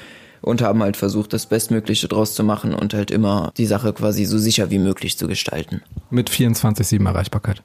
und 0.42 0.60
haben 0.60 0.82
halt 0.82 0.96
versucht, 0.96 1.32
das 1.32 1.46
Bestmögliche 1.46 2.08
draus 2.08 2.34
zu 2.34 2.44
machen 2.44 2.74
und 2.74 2.92
halt 2.94 3.10
immer 3.10 3.52
die 3.56 3.66
Sache 3.66 3.92
quasi 3.92 4.24
so 4.24 4.38
sicher 4.38 4.70
wie 4.70 4.78
möglich 4.78 5.16
zu 5.16 5.28
gestalten. 5.28 5.82
Mit 6.10 6.30
24-7 6.30 7.06
Erreichbarkeit. 7.06 7.62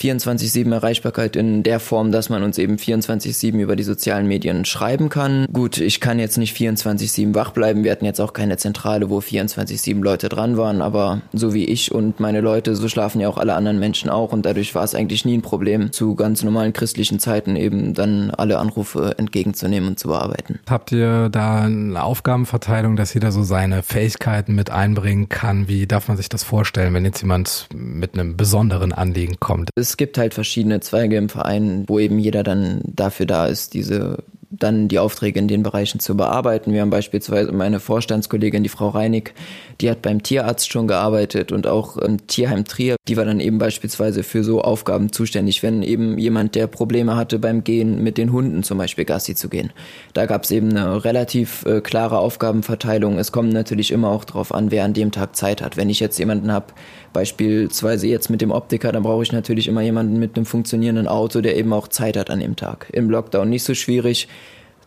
24-7 0.00 0.72
Erreichbarkeit 0.72 1.36
in 1.36 1.62
der 1.62 1.78
Form, 1.78 2.10
dass 2.10 2.30
man 2.30 2.42
uns 2.42 2.56
eben 2.58 2.76
24-7 2.76 3.58
über 3.58 3.76
die 3.76 3.82
sozialen 3.82 4.26
Medien 4.26 4.64
schreiben 4.64 5.08
kann. 5.10 5.46
Gut, 5.52 5.78
ich 5.78 6.00
kann 6.00 6.18
jetzt 6.18 6.38
nicht 6.38 6.56
24-7 6.56 7.34
wach 7.34 7.50
bleiben. 7.50 7.84
Wir 7.84 7.92
hatten 7.92 8.06
jetzt 8.06 8.20
auch 8.20 8.32
keine 8.32 8.56
Zentrale, 8.56 9.10
wo 9.10 9.18
24-7 9.18 10.02
Leute 10.02 10.28
dran 10.28 10.56
waren, 10.56 10.80
aber 10.80 11.20
so 11.32 11.52
wie 11.52 11.64
ich 11.64 11.92
und 11.92 12.20
meine 12.20 12.40
Leute, 12.40 12.74
so 12.74 12.88
schlafen 12.88 13.20
ja 13.20 13.28
auch 13.28 13.38
alle 13.38 13.54
anderen 13.54 13.78
Menschen 13.78 14.08
auch 14.08 14.32
und 14.32 14.46
dadurch 14.46 14.74
war 14.74 14.84
es 14.84 14.94
eigentlich 14.94 15.24
nie 15.24 15.36
ein 15.36 15.42
Problem, 15.42 15.92
zu 15.92 16.14
ganz 16.14 16.42
normalen 16.42 16.72
christlichen 16.72 17.18
Zeiten 17.18 17.56
eben 17.56 17.94
dann 17.94 18.30
alle 18.30 18.58
Anrufe 18.58 19.14
entgegenzunehmen 19.18 19.90
und 19.90 19.98
zu 19.98 20.08
bearbeiten. 20.08 20.60
Habt 20.68 20.92
ihr 20.92 21.28
da 21.28 21.62
eine 21.62 22.02
Aufgabenverteilung, 22.02 22.96
dass 22.96 23.12
jeder 23.12 23.32
so 23.32 23.42
seine 23.42 23.82
Fähigkeiten 23.82 24.54
mit 24.54 24.70
einbringen 24.70 25.28
kann? 25.28 25.68
Wie 25.68 25.86
darf 25.86 26.08
man 26.08 26.16
sich 26.16 26.28
das 26.28 26.42
vorstellen, 26.42 26.94
wenn 26.94 27.04
jetzt 27.04 27.20
jemand 27.20 27.68
mit 27.74 28.14
einem 28.14 28.36
besonderen 28.36 28.92
Anliegen 28.92 29.38
kommt? 29.40 29.70
Es 29.74 29.89
gibt 29.96 30.18
halt 30.18 30.34
verschiedene 30.34 30.80
Zweige 30.80 31.16
im 31.16 31.28
Verein, 31.28 31.84
wo 31.86 31.98
eben 31.98 32.18
jeder 32.18 32.42
dann 32.42 32.82
dafür 32.84 33.26
da 33.26 33.46
ist, 33.46 33.74
diese 33.74 34.24
dann 34.50 34.88
die 34.88 34.98
Aufträge 34.98 35.38
in 35.38 35.46
den 35.46 35.62
Bereichen 35.62 36.00
zu 36.00 36.16
bearbeiten. 36.16 36.72
Wir 36.72 36.80
haben 36.80 36.90
beispielsweise 36.90 37.52
meine 37.52 37.78
Vorstandskollegin, 37.78 38.64
die 38.64 38.68
Frau 38.68 38.88
Reinig, 38.88 39.32
die 39.80 39.88
hat 39.88 40.02
beim 40.02 40.22
Tierarzt 40.22 40.72
schon 40.72 40.88
gearbeitet 40.88 41.52
und 41.52 41.68
auch 41.68 41.96
im 41.96 42.26
Tierheim 42.26 42.64
Trier. 42.64 42.96
Die 43.06 43.16
war 43.16 43.24
dann 43.24 43.38
eben 43.38 43.58
beispielsweise 43.58 44.24
für 44.24 44.42
so 44.42 44.60
Aufgaben 44.60 45.12
zuständig, 45.12 45.62
wenn 45.62 45.82
eben 45.84 46.18
jemand, 46.18 46.56
der 46.56 46.66
Probleme 46.66 47.14
hatte 47.14 47.38
beim 47.38 47.62
Gehen 47.62 48.02
mit 48.02 48.18
den 48.18 48.32
Hunden 48.32 48.64
zum 48.64 48.78
Beispiel 48.78 49.04
Gassi 49.04 49.36
zu 49.36 49.48
gehen. 49.48 49.72
Da 50.14 50.26
gab 50.26 50.42
es 50.42 50.50
eben 50.50 50.70
eine 50.70 51.04
relativ 51.04 51.64
äh, 51.64 51.80
klare 51.80 52.18
Aufgabenverteilung. 52.18 53.18
Es 53.18 53.30
kommt 53.30 53.52
natürlich 53.52 53.92
immer 53.92 54.08
auch 54.08 54.24
darauf 54.24 54.52
an, 54.52 54.72
wer 54.72 54.84
an 54.84 54.94
dem 54.94 55.12
Tag 55.12 55.36
Zeit 55.36 55.62
hat. 55.62 55.76
Wenn 55.76 55.90
ich 55.90 56.00
jetzt 56.00 56.18
jemanden 56.18 56.50
habe, 56.50 56.66
beispielsweise 57.12 58.08
jetzt 58.08 58.30
mit 58.30 58.40
dem 58.40 58.50
Optiker, 58.50 58.90
dann 58.90 59.04
brauche 59.04 59.22
ich 59.22 59.32
natürlich 59.32 59.68
immer 59.68 59.80
jemanden 59.80 60.18
mit 60.18 60.36
einem 60.36 60.46
funktionierenden 60.46 61.06
Auto, 61.06 61.40
der 61.40 61.56
eben 61.56 61.72
auch 61.72 61.86
Zeit 61.86 62.16
hat 62.16 62.30
an 62.30 62.40
dem 62.40 62.56
Tag. 62.56 62.88
Im 62.92 63.10
Lockdown 63.10 63.48
nicht 63.48 63.62
so 63.62 63.74
schwierig 63.74 64.28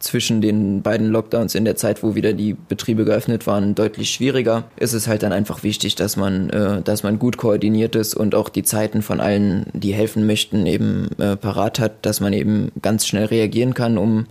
zwischen 0.03 0.41
den 0.41 0.81
beiden 0.81 1.07
Lockdowns 1.07 1.55
in 1.55 1.65
der 1.65 1.75
Zeit, 1.75 2.03
wo 2.03 2.15
wieder 2.15 2.33
die 2.33 2.53
Betriebe 2.53 3.05
geöffnet 3.05 3.47
waren, 3.47 3.75
deutlich 3.75 4.11
schwieriger. 4.11 4.65
Es 4.75 4.93
ist 4.93 5.07
halt 5.07 5.23
dann 5.23 5.31
einfach 5.31 5.63
wichtig, 5.63 5.95
dass 5.95 6.17
man, 6.17 6.49
äh, 6.49 6.81
dass 6.81 7.03
man 7.03 7.19
gut 7.19 7.37
koordiniert 7.37 7.95
ist 7.95 8.13
und 8.13 8.35
auch 8.35 8.49
die 8.49 8.63
Zeiten 8.63 9.01
von 9.01 9.19
allen, 9.19 9.65
die 9.73 9.93
helfen 9.93 10.27
möchten, 10.27 10.65
eben 10.65 11.09
äh, 11.17 11.35
parat 11.35 11.79
hat, 11.79 12.05
dass 12.05 12.19
man 12.19 12.33
eben 12.33 12.71
ganz 12.81 13.07
schnell 13.07 13.25
reagieren 13.25 13.73
kann, 13.73 13.97
um 13.97 14.25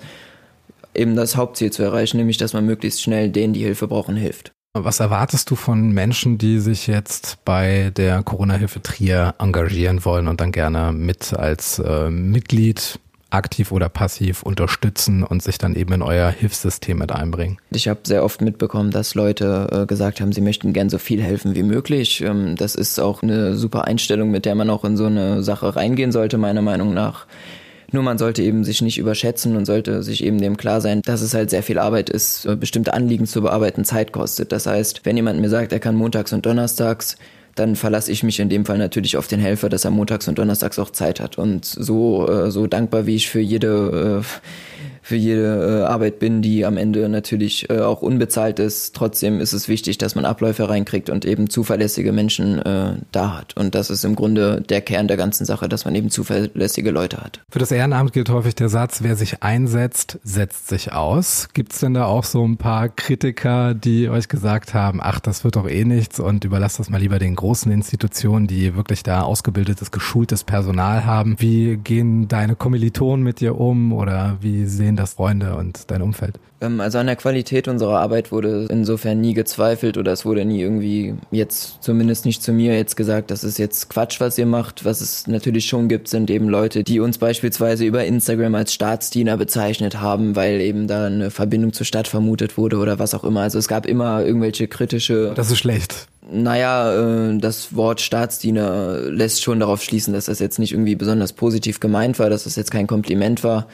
eben 0.94 1.16
das 1.16 1.36
Hauptziel 1.36 1.72
zu 1.72 1.82
erreichen, 1.82 2.18
nämlich 2.18 2.36
dass 2.36 2.52
man 2.52 2.66
möglichst 2.66 3.02
schnell 3.02 3.30
denen, 3.30 3.54
die 3.54 3.62
Hilfe 3.62 3.88
brauchen, 3.88 4.16
hilft. 4.16 4.52
Was 4.74 5.00
erwartest 5.00 5.50
du 5.50 5.54
von 5.54 5.90
Menschen, 5.92 6.38
die 6.38 6.58
sich 6.58 6.86
jetzt 6.86 7.44
bei 7.44 7.92
der 7.94 8.22
Corona-Hilfe 8.22 8.80
Trier 8.80 9.34
engagieren 9.38 10.02
wollen 10.06 10.28
und 10.28 10.40
dann 10.40 10.50
gerne 10.50 10.92
mit 10.92 11.34
als 11.34 11.78
äh, 11.78 12.08
Mitglied 12.08 12.98
aktiv 13.32 13.72
oder 13.72 13.88
passiv 13.88 14.42
unterstützen 14.42 15.22
und 15.22 15.42
sich 15.42 15.58
dann 15.58 15.74
eben 15.74 15.92
in 15.92 16.02
euer 16.02 16.30
Hilfssystem 16.30 16.98
mit 16.98 17.12
einbringen? 17.12 17.58
Ich 17.70 17.88
habe 17.88 18.00
sehr 18.04 18.24
oft 18.24 18.40
mitbekommen, 18.40 18.90
dass 18.90 19.14
Leute 19.14 19.68
äh, 19.70 19.86
gesagt 19.86 20.20
haben, 20.20 20.32
sie 20.32 20.40
möchten 20.40 20.72
gern 20.72 20.90
so 20.90 20.98
viel 20.98 21.22
helfen 21.22 21.54
wie 21.54 21.62
möglich. 21.62 22.20
Ähm, 22.20 22.56
das 22.56 22.74
ist 22.74 22.98
auch 22.98 23.22
eine 23.22 23.54
super 23.54 23.86
Einstellung, 23.86 24.30
mit 24.30 24.44
der 24.44 24.54
man 24.54 24.70
auch 24.70 24.84
in 24.84 24.96
so 24.96 25.06
eine 25.06 25.42
Sache 25.42 25.74
reingehen 25.76 26.12
sollte, 26.12 26.38
meiner 26.38 26.62
Meinung 26.62 26.94
nach. 26.94 27.26
Nur 27.92 28.02
man 28.02 28.16
sollte 28.16 28.42
eben 28.42 28.64
sich 28.64 28.80
nicht 28.80 28.98
überschätzen 28.98 29.54
und 29.54 29.66
sollte 29.66 30.02
sich 30.02 30.24
eben 30.24 30.40
dem 30.40 30.56
klar 30.56 30.80
sein, 30.80 31.02
dass 31.02 31.20
es 31.20 31.34
halt 31.34 31.50
sehr 31.50 31.62
viel 31.62 31.78
Arbeit 31.78 32.08
ist, 32.08 32.46
äh, 32.46 32.56
bestimmte 32.56 32.94
Anliegen 32.94 33.26
zu 33.26 33.42
bearbeiten, 33.42 33.84
Zeit 33.84 34.12
kostet. 34.12 34.50
Das 34.50 34.66
heißt, 34.66 35.04
wenn 35.04 35.16
jemand 35.16 35.40
mir 35.40 35.50
sagt, 35.50 35.72
er 35.72 35.80
kann 35.80 35.94
montags 35.94 36.32
und 36.32 36.46
donnerstags, 36.46 37.16
dann 37.54 37.76
verlasse 37.76 38.10
ich 38.10 38.22
mich 38.22 38.40
in 38.40 38.48
dem 38.48 38.64
Fall 38.64 38.78
natürlich 38.78 39.16
auf 39.16 39.28
den 39.28 39.40
Helfer, 39.40 39.68
dass 39.68 39.84
er 39.84 39.90
montags 39.90 40.28
und 40.28 40.38
donnerstags 40.38 40.78
auch 40.78 40.90
Zeit 40.90 41.20
hat. 41.20 41.38
Und 41.38 41.64
so, 41.64 42.28
äh, 42.28 42.50
so 42.50 42.66
dankbar 42.66 43.06
wie 43.06 43.16
ich 43.16 43.28
für 43.28 43.40
jede 43.40 44.22
äh, 44.22 44.71
für 45.12 45.16
jede 45.16 45.82
äh, 45.82 45.84
Arbeit 45.84 46.20
bin, 46.20 46.40
die 46.40 46.64
am 46.64 46.78
Ende 46.78 47.06
natürlich 47.10 47.68
äh, 47.68 47.80
auch 47.80 48.00
unbezahlt 48.00 48.58
ist. 48.58 48.94
Trotzdem 48.96 49.40
ist 49.40 49.52
es 49.52 49.68
wichtig, 49.68 49.98
dass 49.98 50.14
man 50.14 50.24
Abläufe 50.24 50.70
reinkriegt 50.70 51.10
und 51.10 51.26
eben 51.26 51.50
zuverlässige 51.50 52.12
Menschen 52.12 52.60
äh, 52.60 52.94
da 53.12 53.36
hat. 53.36 53.54
Und 53.58 53.74
das 53.74 53.90
ist 53.90 54.04
im 54.04 54.14
Grunde 54.14 54.62
der 54.62 54.80
Kern 54.80 55.08
der 55.08 55.18
ganzen 55.18 55.44
Sache, 55.44 55.68
dass 55.68 55.84
man 55.84 55.94
eben 55.94 56.08
zuverlässige 56.08 56.90
Leute 56.90 57.18
hat. 57.18 57.40
Für 57.50 57.58
das 57.58 57.70
Ehrenamt 57.72 58.14
gilt 58.14 58.30
häufig 58.30 58.54
der 58.54 58.70
Satz, 58.70 59.00
wer 59.02 59.16
sich 59.16 59.42
einsetzt, 59.42 60.18
setzt 60.24 60.68
sich 60.68 60.92
aus. 60.92 61.48
Gibt 61.52 61.74
es 61.74 61.80
denn 61.80 61.92
da 61.92 62.06
auch 62.06 62.24
so 62.24 62.42
ein 62.46 62.56
paar 62.56 62.88
Kritiker, 62.88 63.74
die 63.74 64.08
euch 64.08 64.28
gesagt 64.28 64.72
haben, 64.72 65.00
ach, 65.02 65.20
das 65.20 65.44
wird 65.44 65.56
doch 65.56 65.68
eh 65.68 65.84
nichts 65.84 66.20
und 66.20 66.44
überlasst 66.44 66.78
das 66.78 66.88
mal 66.88 67.02
lieber 67.02 67.18
den 67.18 67.34
großen 67.34 67.70
Institutionen, 67.70 68.46
die 68.46 68.76
wirklich 68.76 69.02
da 69.02 69.20
ausgebildetes, 69.20 69.90
geschultes 69.90 70.42
Personal 70.42 71.04
haben? 71.04 71.36
Wie 71.38 71.76
gehen 71.76 72.28
deine 72.28 72.56
Kommilitonen 72.56 73.22
mit 73.22 73.40
dir 73.40 73.60
um 73.60 73.92
oder 73.92 74.38
wie 74.40 74.64
sehen 74.64 74.92
sehen 74.92 74.96
das 75.02 75.14
Freunde 75.14 75.54
und 75.56 75.90
dein 75.90 76.02
Umfeld? 76.02 76.38
Ähm, 76.62 76.80
also 76.80 76.98
an 76.98 77.06
der 77.06 77.16
Qualität 77.16 77.68
unserer 77.68 77.98
Arbeit 77.98 78.32
wurde 78.32 78.66
insofern 78.70 79.20
nie 79.20 79.34
gezweifelt 79.34 79.98
oder 79.98 80.12
es 80.12 80.24
wurde 80.24 80.44
nie 80.44 80.60
irgendwie 80.60 81.14
jetzt 81.30 81.82
zumindest 81.82 82.24
nicht 82.24 82.42
zu 82.42 82.52
mir 82.52 82.74
jetzt 82.76 82.96
gesagt, 82.96 83.30
das 83.30 83.44
ist 83.44 83.58
jetzt 83.58 83.90
Quatsch, 83.90 84.20
was 84.20 84.38
ihr 84.38 84.46
macht. 84.46 84.84
Was 84.84 85.00
es 85.00 85.26
natürlich 85.26 85.66
schon 85.66 85.88
gibt, 85.88 86.08
sind 86.08 86.30
eben 86.30 86.48
Leute, 86.48 86.84
die 86.84 87.00
uns 87.00 87.18
beispielsweise 87.18 87.84
über 87.84 88.04
Instagram 88.04 88.54
als 88.54 88.72
Staatsdiener 88.72 89.36
bezeichnet 89.36 90.00
haben, 90.00 90.36
weil 90.36 90.60
eben 90.60 90.86
da 90.86 91.06
eine 91.06 91.30
Verbindung 91.30 91.72
zur 91.72 91.84
Stadt 91.84 92.08
vermutet 92.08 92.56
wurde 92.56 92.78
oder 92.78 92.98
was 92.98 93.14
auch 93.14 93.24
immer. 93.24 93.40
Also 93.40 93.58
es 93.58 93.68
gab 93.68 93.84
immer 93.86 94.24
irgendwelche 94.24 94.68
kritische. 94.68 95.32
Das 95.34 95.50
ist 95.50 95.58
schlecht. 95.58 96.06
Naja, 96.30 97.30
äh, 97.30 97.38
das 97.38 97.74
Wort 97.74 98.00
Staatsdiener 98.00 99.00
lässt 99.10 99.42
schon 99.42 99.58
darauf 99.58 99.82
schließen, 99.82 100.14
dass 100.14 100.26
das 100.26 100.38
jetzt 100.38 100.60
nicht 100.60 100.72
irgendwie 100.72 100.94
besonders 100.94 101.32
positiv 101.32 101.80
gemeint 101.80 102.20
war, 102.20 102.30
dass 102.30 102.44
das 102.44 102.54
jetzt 102.54 102.70
kein 102.70 102.86
Kompliment 102.86 103.42
war 103.42 103.66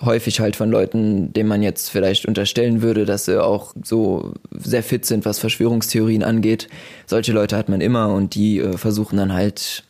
häufig 0.00 0.40
halt 0.40 0.56
von 0.56 0.70
Leuten, 0.70 1.32
denen 1.32 1.48
man 1.48 1.62
jetzt 1.62 1.90
vielleicht 1.90 2.26
unterstellen 2.26 2.82
würde, 2.82 3.04
dass 3.04 3.26
sie 3.26 3.42
auch 3.42 3.74
so 3.82 4.32
sehr 4.52 4.82
fit 4.82 5.04
sind, 5.04 5.24
was 5.24 5.38
Verschwörungstheorien 5.38 6.22
angeht. 6.22 6.68
Solche 7.06 7.32
Leute 7.32 7.56
hat 7.56 7.68
man 7.68 7.80
immer 7.80 8.12
und 8.12 8.34
die 8.34 8.58
äh, 8.58 8.76
versuchen 8.78 9.18
dann 9.18 9.32
halt 9.32 9.84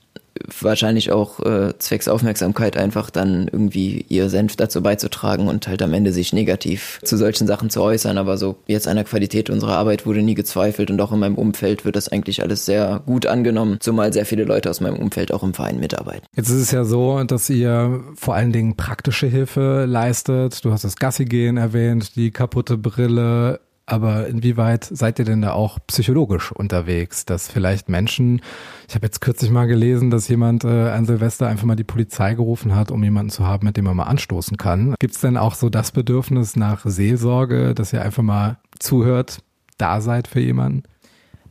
wahrscheinlich 0.60 1.12
auch 1.12 1.40
äh, 1.40 1.76
zwecks 1.78 2.08
Aufmerksamkeit 2.08 2.76
einfach 2.76 3.10
dann 3.10 3.48
irgendwie 3.50 4.04
ihr 4.08 4.28
Senf 4.28 4.56
dazu 4.56 4.82
beizutragen 4.82 5.48
und 5.48 5.66
halt 5.66 5.82
am 5.82 5.92
Ende 5.92 6.12
sich 6.12 6.32
negativ 6.32 7.00
zu 7.02 7.16
solchen 7.16 7.46
Sachen 7.46 7.70
zu 7.70 7.82
äußern. 7.82 8.18
Aber 8.18 8.38
so 8.38 8.56
jetzt 8.66 8.88
an 8.88 8.96
der 8.96 9.04
Qualität 9.04 9.50
unserer 9.50 9.76
Arbeit 9.76 10.06
wurde 10.06 10.22
nie 10.22 10.34
gezweifelt 10.34 10.90
und 10.90 11.00
auch 11.00 11.12
in 11.12 11.18
meinem 11.18 11.36
Umfeld 11.36 11.84
wird 11.84 11.96
das 11.96 12.08
eigentlich 12.08 12.42
alles 12.42 12.66
sehr 12.66 13.02
gut 13.04 13.26
angenommen, 13.26 13.78
zumal 13.80 14.12
sehr 14.12 14.26
viele 14.26 14.44
Leute 14.44 14.70
aus 14.70 14.80
meinem 14.80 14.96
Umfeld 14.96 15.32
auch 15.32 15.42
im 15.42 15.54
Verein 15.54 15.80
mitarbeiten. 15.80 16.26
Jetzt 16.36 16.48
ist 16.48 16.60
es 16.60 16.70
ja 16.70 16.84
so, 16.84 17.22
dass 17.24 17.48
ihr 17.50 18.02
vor 18.14 18.34
allen 18.34 18.52
Dingen 18.52 18.76
praktische 18.76 19.26
Hilfe 19.26 19.84
leistet. 19.86 20.64
Du 20.64 20.72
hast 20.72 20.84
das 20.84 20.96
Gassi-Gehen 20.96 21.56
erwähnt, 21.56 22.16
die 22.16 22.30
kaputte 22.30 22.78
Brille 22.78 23.60
aber 23.86 24.28
inwieweit 24.28 24.84
seid 24.84 25.18
ihr 25.18 25.24
denn 25.24 25.42
da 25.42 25.52
auch 25.52 25.78
psychologisch 25.86 26.52
unterwegs, 26.52 27.24
dass 27.24 27.48
vielleicht 27.48 27.88
Menschen, 27.88 28.40
ich 28.88 28.94
habe 28.94 29.06
jetzt 29.06 29.20
kürzlich 29.20 29.50
mal 29.50 29.66
gelesen, 29.66 30.10
dass 30.10 30.28
jemand 30.28 30.64
äh, 30.64 30.90
an 30.90 31.04
Silvester 31.04 31.48
einfach 31.48 31.66
mal 31.66 31.76
die 31.76 31.84
Polizei 31.84 32.34
gerufen 32.34 32.74
hat, 32.74 32.90
um 32.90 33.02
jemanden 33.02 33.30
zu 33.30 33.46
haben, 33.46 33.66
mit 33.66 33.76
dem 33.76 33.84
man 33.84 33.96
mal 33.96 34.04
anstoßen 34.04 34.56
kann. 34.56 34.94
Gibt 34.98 35.14
es 35.14 35.20
denn 35.20 35.36
auch 35.36 35.54
so 35.54 35.68
das 35.68 35.90
Bedürfnis 35.90 36.56
nach 36.56 36.82
Seelsorge, 36.84 37.74
dass 37.74 37.92
ihr 37.92 38.02
einfach 38.02 38.22
mal 38.22 38.58
zuhört, 38.78 39.42
da 39.78 40.00
seid 40.00 40.28
für 40.28 40.40
jemanden? 40.40 40.84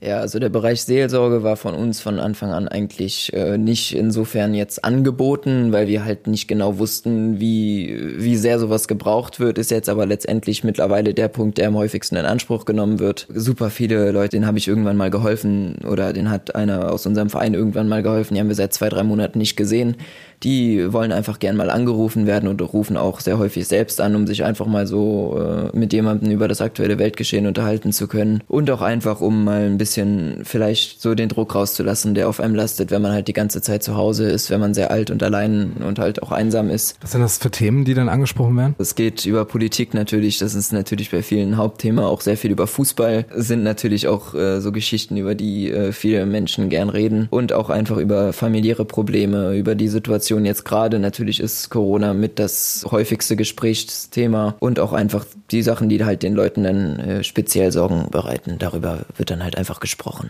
Ja, 0.04 0.18
also 0.18 0.40
der 0.40 0.50
Bereich 0.50 0.82
Seelsorge 0.82 1.44
war 1.44 1.56
von 1.58 1.76
uns 1.76 2.02
von 2.02 2.18
Anfang 2.20 2.52
an 2.52 2.68
eigentlich 2.68 3.32
äh, 3.34 3.60
nicht 3.60 3.96
insofern 3.96 4.56
jetzt 4.56 4.84
angeboten, 4.84 5.72
weil 5.72 5.88
wir 5.88 6.04
halt 6.04 6.26
nicht 6.26 6.48
genau 6.48 6.80
wussten, 6.80 7.40
wie, 7.40 8.16
wie 8.18 8.36
sehr 8.36 8.58
sowas 8.58 8.88
gebraucht 8.88 9.40
wird, 9.40 9.60
ist 9.60 9.70
jetzt 9.70 9.90
aber 9.90 10.08
letztendlich 10.08 10.64
mittlerweile 10.64 11.14
der 11.14 11.28
Punkt, 11.28 11.60
der 11.60 11.68
am 11.68 11.76
häufigsten 11.76 12.16
in 12.16 12.26
Anspruch 12.26 12.66
genommen 12.66 12.98
wird. 12.98 13.28
Super 13.32 13.70
viele 13.70 14.10
Leute, 14.10 14.38
denen 14.38 14.48
habe 14.48 14.58
ich 14.58 14.68
irgendwann 14.68 14.98
mal 14.98 15.12
geholfen 15.12 15.76
oder 15.88 16.14
den 16.14 16.32
hat 16.32 16.56
einer 16.56 16.92
aus 16.92 17.06
unserem 17.06 17.30
Verein 17.30 17.54
irgendwann 17.54 17.88
mal 17.88 18.02
geholfen, 18.02 18.34
die 18.34 18.40
haben 18.40 18.48
wir 18.48 18.56
seit 18.56 18.74
zwei, 18.74 18.90
drei 18.90 19.04
Monaten 19.04 19.38
nicht 19.38 19.56
gesehen 19.56 19.98
die 20.44 20.92
wollen 20.92 21.12
einfach 21.12 21.40
gern 21.40 21.56
mal 21.56 21.70
angerufen 21.70 22.26
werden 22.26 22.50
und 22.50 22.62
rufen 22.62 22.98
auch 22.98 23.20
sehr 23.20 23.38
häufig 23.38 23.68
selbst 23.68 24.02
an, 24.02 24.16
um 24.16 24.26
sich 24.26 24.44
einfach 24.44 24.66
mal 24.66 24.88
so 24.88 25.40
äh, 25.40 25.78
mit 25.78 25.94
jemandem 25.94 26.32
über 26.32 26.48
das 26.48 26.62
aktuelle 26.62 26.98
Weltgeschehen 26.98 27.46
unterhalten 27.46 27.92
zu 27.92 28.08
können 28.08 28.42
und 28.48 28.70
auch 28.72 28.82
einfach, 28.82 29.22
um 29.22 29.44
mal 29.44 29.64
ein 29.64 29.78
bisschen 29.78 30.42
vielleicht 30.44 31.02
so 31.02 31.14
den 31.14 31.30
Druck 31.30 31.54
rauszulassen, 31.54 32.16
der 32.16 32.28
auf 32.28 32.40
einem 32.40 32.56
lastet, 32.56 32.92
wenn 32.92 33.02
man 33.02 33.12
halt 33.12 33.28
die 33.28 33.34
ganze 33.34 33.62
Zeit 33.62 33.84
zu 33.84 33.96
Hause 33.96 34.30
ist, 34.30 34.50
wenn 34.50 34.60
man 34.60 34.74
sehr 34.74 34.92
alt 34.92 35.12
und 35.12 35.22
allein 35.22 35.74
und 35.86 36.00
halt 36.00 36.24
auch 36.24 36.32
einsam 36.32 36.70
ist. 36.70 36.98
Was 37.02 37.12
sind 37.12 37.22
das 37.22 37.38
für 37.38 37.52
Themen, 37.52 37.86
die 37.86 37.94
dann 37.94 38.10
angesprochen 38.10 38.58
werden? 38.58 38.76
Es 38.80 38.96
geht 38.96 39.26
über 39.26 39.46
Politik 39.46 39.94
natürlich, 39.94 40.40
das 40.40 40.56
ist 40.56 40.74
natürlich 40.74 41.12
bei 41.12 41.22
vielen 41.22 41.58
Hauptthema, 41.58 42.08
auch 42.08 42.22
sehr 42.22 42.38
viel 42.38 42.52
über 42.52 42.68
Fußball, 42.68 43.26
es 43.36 43.48
sind 43.48 43.64
natürlich 43.64 44.08
auch 44.08 44.34
äh, 44.34 44.60
so 44.60 44.72
Geschichten, 44.72 45.18
über 45.18 45.36
die 45.36 45.70
äh, 45.70 45.92
viele 45.92 46.26
Menschen 46.26 46.70
gern 46.70 46.90
reden 46.90 47.28
und 47.30 47.54
auch 47.54 47.70
einfach 47.70 47.98
über 47.98 48.34
familiäre 48.34 48.86
Probleme, 48.86 49.56
über 49.56 49.76
die 49.76 49.88
Situation 49.88 50.31
Situation 50.32 50.46
jetzt 50.46 50.64
gerade. 50.66 51.00
Natürlich 51.00 51.40
ist 51.40 51.70
Corona 51.70 52.14
mit 52.14 52.40
das 52.40 52.86
häufigste 52.90 53.36
Gesprächsthema 53.36 54.56
und 54.60 54.80
auch 54.80 54.94
einfach 54.94 55.26
die 55.52 55.62
Sachen, 55.62 55.90
die 55.90 56.04
halt 56.04 56.24
den 56.24 56.34
Leuten 56.34 56.64
dann 56.64 57.00
äh, 57.00 57.24
speziell 57.24 57.72
Sorgen 57.72 58.08
bereiten. 58.10 58.58
Darüber 58.58 59.00
wird 59.18 59.30
dann 59.30 59.44
halt 59.44 59.58
einfach 59.58 59.80
gesprochen. 59.80 60.30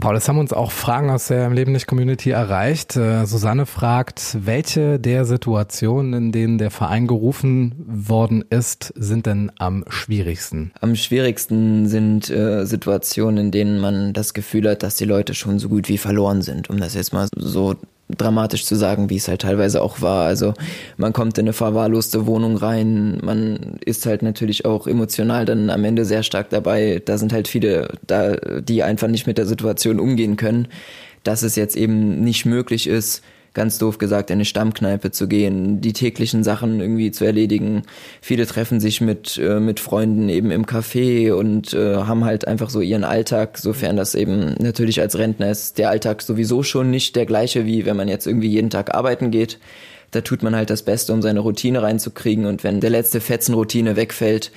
Paul, 0.00 0.16
es 0.16 0.28
haben 0.28 0.38
uns 0.38 0.52
auch 0.52 0.70
Fragen 0.70 1.10
aus 1.10 1.28
der 1.28 1.48
Leben 1.50 1.72
nicht 1.72 1.86
Community 1.86 2.30
erreicht. 2.30 2.96
Äh, 2.96 3.26
Susanne 3.26 3.66
fragt, 3.66 4.36
welche 4.40 4.98
der 4.98 5.24
Situationen, 5.24 6.14
in 6.14 6.32
denen 6.32 6.58
der 6.58 6.70
Verein 6.70 7.06
gerufen 7.06 7.74
worden 7.86 8.44
ist, 8.50 8.92
sind 8.96 9.26
denn 9.26 9.50
am 9.58 9.84
schwierigsten? 9.88 10.72
Am 10.80 10.96
schwierigsten 10.96 11.88
sind 11.88 12.30
äh, 12.30 12.66
Situationen, 12.66 13.46
in 13.46 13.50
denen 13.50 13.80
man 13.80 14.12
das 14.12 14.34
Gefühl 14.34 14.68
hat, 14.68 14.82
dass 14.82 14.96
die 14.96 15.06
Leute 15.06 15.34
schon 15.34 15.58
so 15.58 15.68
gut 15.68 15.88
wie 15.88 15.98
verloren 15.98 16.42
sind, 16.42 16.70
um 16.70 16.78
das 16.78 16.94
jetzt 16.94 17.12
mal 17.12 17.28
so 17.36 17.76
dramatisch 18.08 18.64
zu 18.64 18.74
sagen, 18.74 19.10
wie 19.10 19.16
es 19.16 19.28
halt 19.28 19.42
teilweise 19.42 19.82
auch 19.82 20.00
war. 20.00 20.26
Also 20.26 20.54
man 20.96 21.12
kommt 21.12 21.38
in 21.38 21.44
eine 21.44 21.52
verwahrloste 21.52 22.26
Wohnung 22.26 22.56
rein, 22.56 23.18
man 23.22 23.78
ist 23.84 24.06
halt 24.06 24.22
natürlich 24.22 24.64
auch 24.64 24.86
emotional 24.86 25.44
dann 25.44 25.70
am 25.70 25.84
Ende 25.84 26.04
sehr 26.04 26.22
stark 26.22 26.50
dabei. 26.50 27.00
Da 27.04 27.18
sind 27.18 27.32
halt 27.32 27.48
viele 27.48 27.88
da, 28.06 28.36
die 28.60 28.82
einfach 28.82 29.08
nicht 29.08 29.26
mit 29.26 29.38
der 29.38 29.46
Situation 29.46 30.00
umgehen 30.00 30.36
können, 30.36 30.68
dass 31.22 31.42
es 31.42 31.56
jetzt 31.56 31.76
eben 31.76 32.20
nicht 32.20 32.44
möglich 32.44 32.86
ist, 32.86 33.22
ganz 33.54 33.78
doof 33.78 33.98
gesagt, 33.98 34.30
in 34.30 34.34
eine 34.34 34.44
Stammkneipe 34.44 35.12
zu 35.12 35.28
gehen, 35.28 35.80
die 35.80 35.92
täglichen 35.92 36.44
Sachen 36.44 36.80
irgendwie 36.80 37.12
zu 37.12 37.24
erledigen. 37.24 37.82
Viele 38.20 38.46
treffen 38.46 38.80
sich 38.80 39.00
mit, 39.00 39.38
äh, 39.38 39.60
mit 39.60 39.80
Freunden 39.80 40.28
eben 40.28 40.50
im 40.50 40.66
Café 40.66 41.32
und 41.32 41.72
äh, 41.72 41.96
haben 41.96 42.24
halt 42.24 42.46
einfach 42.46 42.68
so 42.68 42.80
ihren 42.80 43.04
Alltag, 43.04 43.58
sofern 43.58 43.96
das 43.96 44.14
eben 44.14 44.54
natürlich 44.58 45.00
als 45.00 45.16
Rentner 45.16 45.50
ist, 45.50 45.78
der 45.78 45.90
Alltag 45.90 46.22
sowieso 46.22 46.62
schon 46.62 46.90
nicht 46.90 47.16
der 47.16 47.26
gleiche, 47.26 47.64
wie 47.64 47.86
wenn 47.86 47.96
man 47.96 48.08
jetzt 48.08 48.26
irgendwie 48.26 48.48
jeden 48.48 48.70
Tag 48.70 48.94
arbeiten 48.94 49.30
geht. 49.30 49.58
Da 50.10 50.20
tut 50.20 50.42
man 50.42 50.54
halt 50.54 50.70
das 50.70 50.82
Beste, 50.82 51.12
um 51.12 51.22
seine 51.22 51.40
Routine 51.40 51.82
reinzukriegen 51.82 52.46
und 52.46 52.62
wenn 52.62 52.80
der 52.80 52.90
letzte 52.90 53.20
Fetzen 53.20 53.54
Routine 53.54 53.96
wegfällt, 53.96 54.52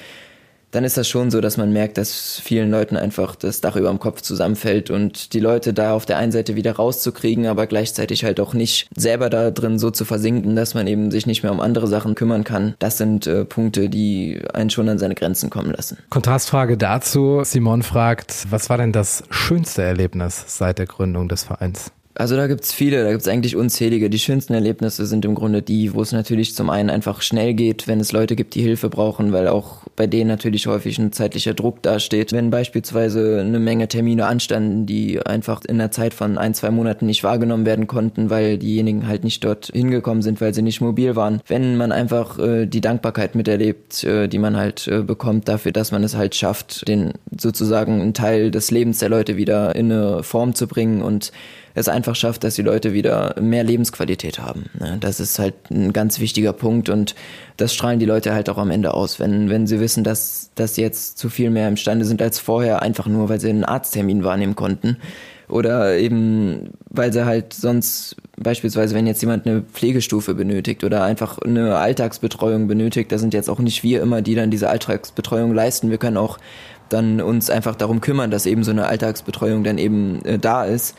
dann 0.71 0.83
ist 0.83 0.97
das 0.97 1.07
schon 1.07 1.31
so, 1.31 1.41
dass 1.41 1.57
man 1.57 1.71
merkt, 1.71 1.97
dass 1.97 2.41
vielen 2.43 2.69
Leuten 2.69 2.97
einfach 2.97 3.35
das 3.35 3.61
Dach 3.61 3.75
über 3.75 3.89
dem 3.89 3.99
Kopf 3.99 4.21
zusammenfällt 4.21 4.89
und 4.89 5.33
die 5.33 5.39
Leute 5.39 5.73
da 5.73 5.93
auf 5.93 6.05
der 6.05 6.17
einen 6.17 6.31
Seite 6.31 6.55
wieder 6.55 6.73
rauszukriegen, 6.73 7.45
aber 7.47 7.67
gleichzeitig 7.67 8.23
halt 8.23 8.39
auch 8.39 8.53
nicht 8.53 8.87
selber 8.95 9.29
da 9.29 9.51
drin 9.51 9.79
so 9.79 9.91
zu 9.91 10.05
versinken, 10.05 10.55
dass 10.55 10.73
man 10.73 10.87
eben 10.87 11.11
sich 11.11 11.25
nicht 11.25 11.43
mehr 11.43 11.51
um 11.51 11.61
andere 11.61 11.87
Sachen 11.87 12.15
kümmern 12.15 12.43
kann. 12.43 12.75
Das 12.79 12.97
sind 12.97 13.27
äh, 13.27 13.45
Punkte, 13.45 13.89
die 13.89 14.41
einen 14.53 14.69
schon 14.69 14.89
an 14.89 14.99
seine 14.99 15.15
Grenzen 15.15 15.49
kommen 15.49 15.71
lassen. 15.71 15.97
Kontrastfrage 16.09 16.77
dazu. 16.77 17.41
Simon 17.43 17.83
fragt, 17.83 18.47
was 18.49 18.69
war 18.69 18.77
denn 18.77 18.91
das 18.91 19.23
schönste 19.29 19.83
Erlebnis 19.83 20.43
seit 20.47 20.79
der 20.79 20.85
Gründung 20.85 21.29
des 21.29 21.43
Vereins? 21.43 21.91
Also 22.19 22.35
da 22.35 22.47
gibt's 22.47 22.73
viele, 22.73 23.03
da 23.03 23.11
gibt's 23.11 23.27
eigentlich 23.27 23.55
unzählige. 23.55 24.09
Die 24.09 24.17
schönsten 24.17 24.55
Erlebnisse 24.55 25.05
sind 25.05 25.23
im 25.23 25.35
Grunde 25.35 25.61
die, 25.61 25.93
wo 25.93 26.01
es 26.01 26.11
natürlich 26.11 26.55
zum 26.55 26.71
einen 26.71 26.89
einfach 26.89 27.21
schnell 27.21 27.53
geht, 27.53 27.87
wenn 27.87 27.99
es 27.99 28.11
Leute 28.11 28.35
gibt, 28.35 28.55
die 28.55 28.63
Hilfe 28.63 28.89
brauchen, 28.89 29.33
weil 29.33 29.47
auch 29.47 29.83
bei 29.95 30.07
denen 30.07 30.27
natürlich 30.27 30.65
häufig 30.65 30.97
ein 30.97 31.11
zeitlicher 31.11 31.53
Druck 31.53 31.83
dasteht. 31.83 32.33
Wenn 32.33 32.49
beispielsweise 32.49 33.41
eine 33.41 33.59
Menge 33.59 33.87
Termine 33.87 34.25
anstanden, 34.25 34.87
die 34.87 35.23
einfach 35.23 35.63
in 35.63 35.77
der 35.77 35.91
Zeit 35.91 36.15
von 36.15 36.39
ein, 36.39 36.55
zwei 36.55 36.71
Monaten 36.71 37.05
nicht 37.05 37.23
wahrgenommen 37.23 37.67
werden 37.67 37.85
konnten, 37.85 38.31
weil 38.31 38.57
diejenigen 38.57 39.07
halt 39.07 39.23
nicht 39.23 39.43
dort 39.43 39.67
hingekommen 39.71 40.23
sind, 40.23 40.41
weil 40.41 40.55
sie 40.55 40.63
nicht 40.63 40.81
mobil 40.81 41.15
waren. 41.15 41.41
Wenn 41.45 41.77
man 41.77 41.91
einfach 41.91 42.39
äh, 42.39 42.65
die 42.65 42.81
Dankbarkeit 42.81 43.35
miterlebt, 43.35 44.03
äh, 44.03 44.27
die 44.27 44.39
man 44.39 44.57
halt 44.57 44.87
äh, 44.87 45.03
bekommt 45.03 45.47
dafür, 45.47 45.71
dass 45.71 45.91
man 45.91 46.03
es 46.03 46.15
halt 46.15 46.33
schafft, 46.33 46.87
den 46.87 47.13
sozusagen 47.39 48.01
einen 48.01 48.15
Teil 48.15 48.49
des 48.49 48.71
Lebens 48.71 48.97
der 48.97 49.09
Leute 49.09 49.37
wieder 49.37 49.75
in 49.75 49.91
eine 49.91 50.23
Form 50.23 50.55
zu 50.55 50.67
bringen 50.67 51.03
und 51.03 51.31
es 51.77 51.87
einfach 51.87 52.15
schafft, 52.15 52.43
dass 52.43 52.55
die 52.55 52.63
Leute 52.63 52.91
wieder 52.91 53.35
mehr 53.39 53.63
Lebensqualität 53.63 54.39
haben. 54.39 54.65
Ne? 54.79 54.97
Das 54.99 55.19
ist 55.19 55.37
halt 55.37 55.53
ein 55.69 55.93
ganz 55.93 56.19
wichtiger 56.19 56.51
Punkt 56.51 56.89
und 56.89 57.13
das 57.57 57.73
strahlen 57.73 57.99
die 57.99 58.05
Leute 58.05 58.33
halt 58.33 58.49
auch 58.49 58.57
am 58.57 58.71
Ende 58.71 58.95
aus, 58.95 59.19
wenn, 59.19 59.49
wenn 59.49 59.67
sie 59.67 59.79
wissen, 59.79 60.03
dass, 60.03 60.49
dass 60.55 60.73
sie 60.75 60.81
jetzt 60.81 61.19
zu 61.19 61.29
viel 61.29 61.51
mehr 61.51 61.67
imstande 61.67 62.05
sind 62.05 62.19
als 62.21 62.39
vorher, 62.39 62.81
einfach 62.81 63.05
nur, 63.05 63.29
weil 63.29 63.39
sie 63.39 63.49
einen 63.49 63.63
Arzttermin 63.63 64.23
wahrnehmen 64.23 64.55
konnten. 64.55 64.97
Oder 65.49 65.97
eben, 65.97 66.71
weil 66.89 67.13
sie 67.13 67.25
halt 67.25 67.53
sonst 67.53 68.17
beispielsweise, 68.37 68.95
wenn 68.95 69.07
jetzt 69.07 69.21
jemand 69.21 69.45
eine 69.47 69.61
Pflegestufe 69.61 70.33
benötigt 70.33 70.83
oder 70.83 71.03
einfach 71.03 71.37
eine 71.39 71.77
Alltagsbetreuung 71.77 72.67
benötigt, 72.67 73.11
da 73.11 73.17
sind 73.17 73.33
jetzt 73.33 73.49
auch 73.49 73.59
nicht 73.59 73.83
wir 73.83 74.01
immer, 74.01 74.21
die 74.21 74.35
dann 74.35 74.51
diese 74.51 74.69
Alltagsbetreuung 74.69 75.53
leisten. 75.53 75.89
Wir 75.89 75.99
können 75.99 76.17
auch 76.17 76.37
dann 76.89 77.21
uns 77.21 77.49
einfach 77.49 77.75
darum 77.75 78.01
kümmern, 78.01 78.31
dass 78.31 78.45
eben 78.45 78.63
so 78.63 78.71
eine 78.71 78.87
Alltagsbetreuung 78.87 79.63
dann 79.63 79.77
eben 79.77 80.25
äh, 80.25 80.39
da 80.39 80.65
ist. 80.65 80.95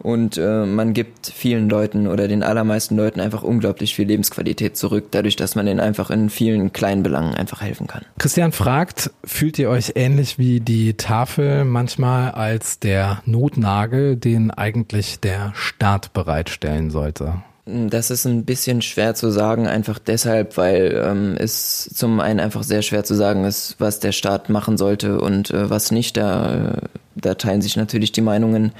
Und 0.00 0.36
äh, 0.36 0.66
man 0.66 0.92
gibt 0.92 1.26
vielen 1.26 1.68
Leuten 1.68 2.06
oder 2.06 2.28
den 2.28 2.42
allermeisten 2.42 2.96
Leuten 2.96 3.20
einfach 3.20 3.42
unglaublich 3.42 3.94
viel 3.94 4.06
Lebensqualität 4.06 4.76
zurück, 4.76 5.06
dadurch, 5.10 5.36
dass 5.36 5.54
man 5.54 5.66
ihnen 5.66 5.80
einfach 5.80 6.10
in 6.10 6.30
vielen 6.30 6.72
kleinen 6.72 7.02
Belangen 7.02 7.34
einfach 7.34 7.62
helfen 7.62 7.86
kann. 7.86 8.02
Christian 8.18 8.52
fragt, 8.52 9.10
fühlt 9.24 9.58
ihr 9.58 9.70
euch 9.70 9.92
ähnlich 9.94 10.38
wie 10.38 10.60
die 10.60 10.94
Tafel 10.94 11.64
manchmal 11.64 12.32
als 12.32 12.78
der 12.78 13.22
Notnagel, 13.24 14.16
den 14.16 14.50
eigentlich 14.50 15.20
der 15.20 15.52
Staat 15.54 16.12
bereitstellen 16.12 16.90
sollte? 16.90 17.42
Das 17.66 18.10
ist 18.10 18.26
ein 18.26 18.44
bisschen 18.44 18.82
schwer 18.82 19.14
zu 19.14 19.30
sagen, 19.30 19.66
einfach 19.66 19.98
deshalb, 19.98 20.58
weil 20.58 21.02
ähm, 21.02 21.34
es 21.38 21.88
zum 21.94 22.20
einen 22.20 22.38
einfach 22.38 22.62
sehr 22.62 22.82
schwer 22.82 23.04
zu 23.04 23.14
sagen 23.14 23.44
ist, 23.44 23.76
was 23.78 24.00
der 24.00 24.12
Staat 24.12 24.50
machen 24.50 24.76
sollte 24.76 25.18
und 25.18 25.50
äh, 25.50 25.70
was 25.70 25.90
nicht. 25.90 26.18
Da, 26.18 26.82
da 27.14 27.34
teilen 27.36 27.62
sich 27.62 27.76
natürlich 27.76 28.12
die 28.12 28.20
Meinungen. 28.20 28.72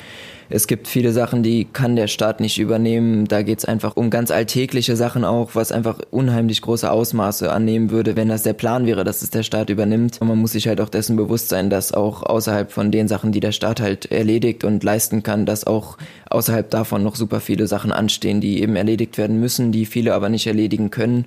Es 0.50 0.66
gibt 0.66 0.88
viele 0.88 1.12
Sachen, 1.12 1.42
die 1.42 1.64
kann 1.64 1.96
der 1.96 2.06
Staat 2.06 2.40
nicht 2.40 2.58
übernehmen. 2.58 3.26
Da 3.26 3.42
geht 3.42 3.58
es 3.58 3.64
einfach 3.64 3.96
um 3.96 4.10
ganz 4.10 4.30
alltägliche 4.30 4.94
Sachen 4.94 5.24
auch, 5.24 5.54
was 5.54 5.72
einfach 5.72 6.00
unheimlich 6.10 6.60
große 6.60 6.90
Ausmaße 6.90 7.50
annehmen 7.50 7.90
würde, 7.90 8.14
wenn 8.16 8.28
das 8.28 8.42
der 8.42 8.52
Plan 8.52 8.86
wäre, 8.86 9.04
dass 9.04 9.22
es 9.22 9.30
der 9.30 9.42
Staat 9.42 9.70
übernimmt. 9.70 10.20
Und 10.20 10.28
man 10.28 10.38
muss 10.38 10.52
sich 10.52 10.68
halt 10.68 10.80
auch 10.80 10.88
dessen 10.90 11.16
bewusst 11.16 11.48
sein, 11.48 11.70
dass 11.70 11.92
auch 11.92 12.22
außerhalb 12.22 12.70
von 12.70 12.90
den 12.90 13.08
Sachen, 13.08 13.32
die 13.32 13.40
der 13.40 13.52
Staat 13.52 13.80
halt 13.80 14.12
erledigt 14.12 14.64
und 14.64 14.84
leisten 14.84 15.22
kann, 15.22 15.46
dass 15.46 15.66
auch 15.66 15.96
außerhalb 16.28 16.70
davon 16.70 17.02
noch 17.02 17.16
super 17.16 17.40
viele 17.40 17.66
Sachen 17.66 17.92
anstehen, 17.92 18.40
die 18.40 18.62
eben 18.62 18.76
erledigt 18.76 19.16
werden 19.16 19.40
müssen, 19.40 19.72
die 19.72 19.86
viele 19.86 20.14
aber 20.14 20.28
nicht 20.28 20.46
erledigen 20.46 20.90
können. 20.90 21.24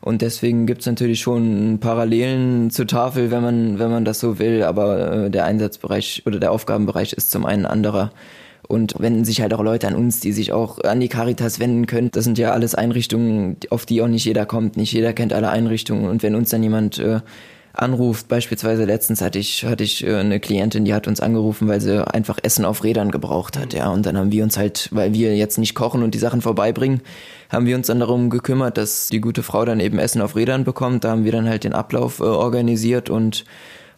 Und 0.00 0.20
deswegen 0.20 0.66
gibt's 0.66 0.84
natürlich 0.84 1.20
schon 1.20 1.78
Parallelen 1.80 2.70
zur 2.70 2.86
Tafel, 2.86 3.30
wenn 3.30 3.42
man, 3.42 3.78
wenn 3.78 3.90
man 3.90 4.04
das 4.04 4.20
so 4.20 4.38
will, 4.38 4.62
aber 4.62 5.26
äh, 5.26 5.30
der 5.30 5.46
Einsatzbereich 5.46 6.22
oder 6.26 6.38
der 6.38 6.52
Aufgabenbereich 6.52 7.14
ist 7.14 7.30
zum 7.30 7.46
einen 7.46 7.64
anderer 7.64 8.12
und 8.74 8.94
wenden 8.98 9.24
sich 9.24 9.40
halt 9.40 9.54
auch 9.54 9.62
Leute 9.62 9.88
an 9.88 9.94
uns, 9.94 10.20
die 10.20 10.32
sich 10.32 10.52
auch 10.52 10.78
an 10.84 11.00
die 11.00 11.08
Caritas 11.08 11.60
wenden 11.60 11.86
können. 11.86 12.10
Das 12.12 12.24
sind 12.24 12.36
ja 12.36 12.52
alles 12.52 12.74
Einrichtungen, 12.74 13.56
auf 13.70 13.86
die 13.86 14.02
auch 14.02 14.08
nicht 14.08 14.24
jeder 14.24 14.44
kommt. 14.44 14.76
Nicht 14.76 14.92
jeder 14.92 15.12
kennt 15.12 15.32
alle 15.32 15.48
Einrichtungen. 15.48 16.08
Und 16.08 16.22
wenn 16.22 16.34
uns 16.34 16.50
dann 16.50 16.62
jemand 16.62 16.98
äh, 16.98 17.20
anruft, 17.74 18.28
beispielsweise 18.28 18.84
letztens 18.84 19.20
hatte 19.20 19.38
ich, 19.38 19.64
hatte 19.64 19.84
ich 19.84 20.06
äh, 20.06 20.16
eine 20.16 20.40
Klientin, 20.40 20.84
die 20.84 20.94
hat 20.94 21.08
uns 21.08 21.20
angerufen, 21.20 21.68
weil 21.68 21.80
sie 21.80 22.06
einfach 22.06 22.38
Essen 22.42 22.64
auf 22.64 22.84
Rädern 22.84 23.10
gebraucht 23.10 23.58
hat, 23.58 23.74
ja. 23.74 23.90
Und 23.90 24.06
dann 24.06 24.16
haben 24.16 24.32
wir 24.32 24.44
uns 24.44 24.56
halt, 24.56 24.88
weil 24.92 25.12
wir 25.12 25.36
jetzt 25.36 25.58
nicht 25.58 25.74
kochen 25.74 26.02
und 26.02 26.14
die 26.14 26.18
Sachen 26.18 26.40
vorbeibringen, 26.40 27.00
haben 27.50 27.66
wir 27.66 27.76
uns 27.76 27.88
dann 27.88 28.00
darum 28.00 28.30
gekümmert, 28.30 28.78
dass 28.78 29.08
die 29.08 29.20
gute 29.20 29.42
Frau 29.42 29.64
dann 29.64 29.80
eben 29.80 29.98
Essen 29.98 30.22
auf 30.22 30.36
Rädern 30.36 30.64
bekommt. 30.64 31.04
Da 31.04 31.10
haben 31.10 31.24
wir 31.24 31.32
dann 31.32 31.48
halt 31.48 31.64
den 31.64 31.74
Ablauf 31.74 32.20
äh, 32.20 32.24
organisiert 32.24 33.10
und 33.10 33.44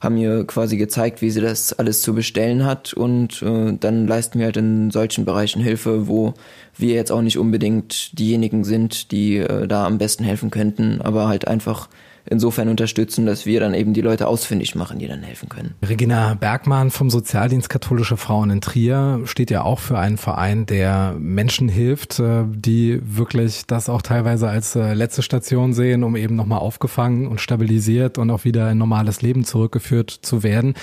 haben 0.01 0.17
ihr 0.17 0.47
quasi 0.47 0.77
gezeigt, 0.77 1.23
wie 1.23 1.31
sie 1.31 1.41
das 1.41 1.73
alles 1.73 2.03
zu 2.03 2.15
bestellen 2.15 2.65
hat. 2.65 2.93
Und 2.93 3.43
äh, 3.43 3.73
dann 3.79 4.07
leisten 4.07 4.39
wir 4.39 4.47
halt 4.47 4.57
in 4.57 4.91
solchen 4.91 5.25
Bereichen 5.25 5.63
Hilfe, 5.63 6.09
wo 6.09 6.35
wir 6.77 6.95
jetzt 6.95 7.13
auch 7.13 7.23
nicht 7.23 7.39
unbedingt 7.39 8.19
diejenigen 8.19 8.65
sind, 8.65 9.11
die 9.11 9.39
äh, 9.39 9.67
da 9.67 9.87
am 9.87 9.99
besten 9.99 10.25
helfen 10.25 10.51
könnten, 10.51 11.01
aber 11.01 11.29
halt 11.29 11.49
einfach 11.49 11.89
insofern 12.29 12.69
unterstützen, 12.69 13.27
dass 13.27 13.47
wir 13.47 13.61
dann 13.61 13.75
eben 13.75 13.93
die 13.95 14.01
Leute 14.01 14.27
ausfindig 14.27 14.75
machen, 14.75 14.99
die 14.99 15.07
dann 15.07 15.23
helfen 15.23 15.49
können. 15.49 15.75
Regina 15.87 16.35
Bergmann 16.35 16.91
vom 16.91 17.11
Sozialdienst 17.11 17.69
Katholische 17.69 18.17
Frauen 18.17 18.51
in 18.51 18.61
Trier 18.61 19.21
steht 19.25 19.51
ja 19.51 19.63
auch 19.63 19.79
für 19.79 19.99
einen 19.99 20.17
Verein, 20.17 20.67
der 20.67 21.15
Menschen 21.19 21.69
hilft, 21.69 22.19
äh, 22.19 22.45
die 22.47 23.01
wirklich 23.03 23.67
das 23.67 23.89
auch 23.89 24.03
teilweise 24.03 24.49
als 24.49 24.75
äh, 24.77 24.95
letzte 24.95 25.23
Station 25.23 25.73
sehen, 25.73 26.05
um 26.05 26.17
eben 26.17 26.37
nochmal 26.37 26.59
aufgefangen 26.59 27.27
und 27.27 27.41
stabilisiert 27.41 28.19
und 28.19 28.31
auch 28.31 28.45
wieder 28.45 28.71
in 28.71 28.79
normales 28.79 29.23
Leben 29.23 29.45
zurückgeführt 29.45 30.11
zu 30.11 30.43
werden. 30.43 30.75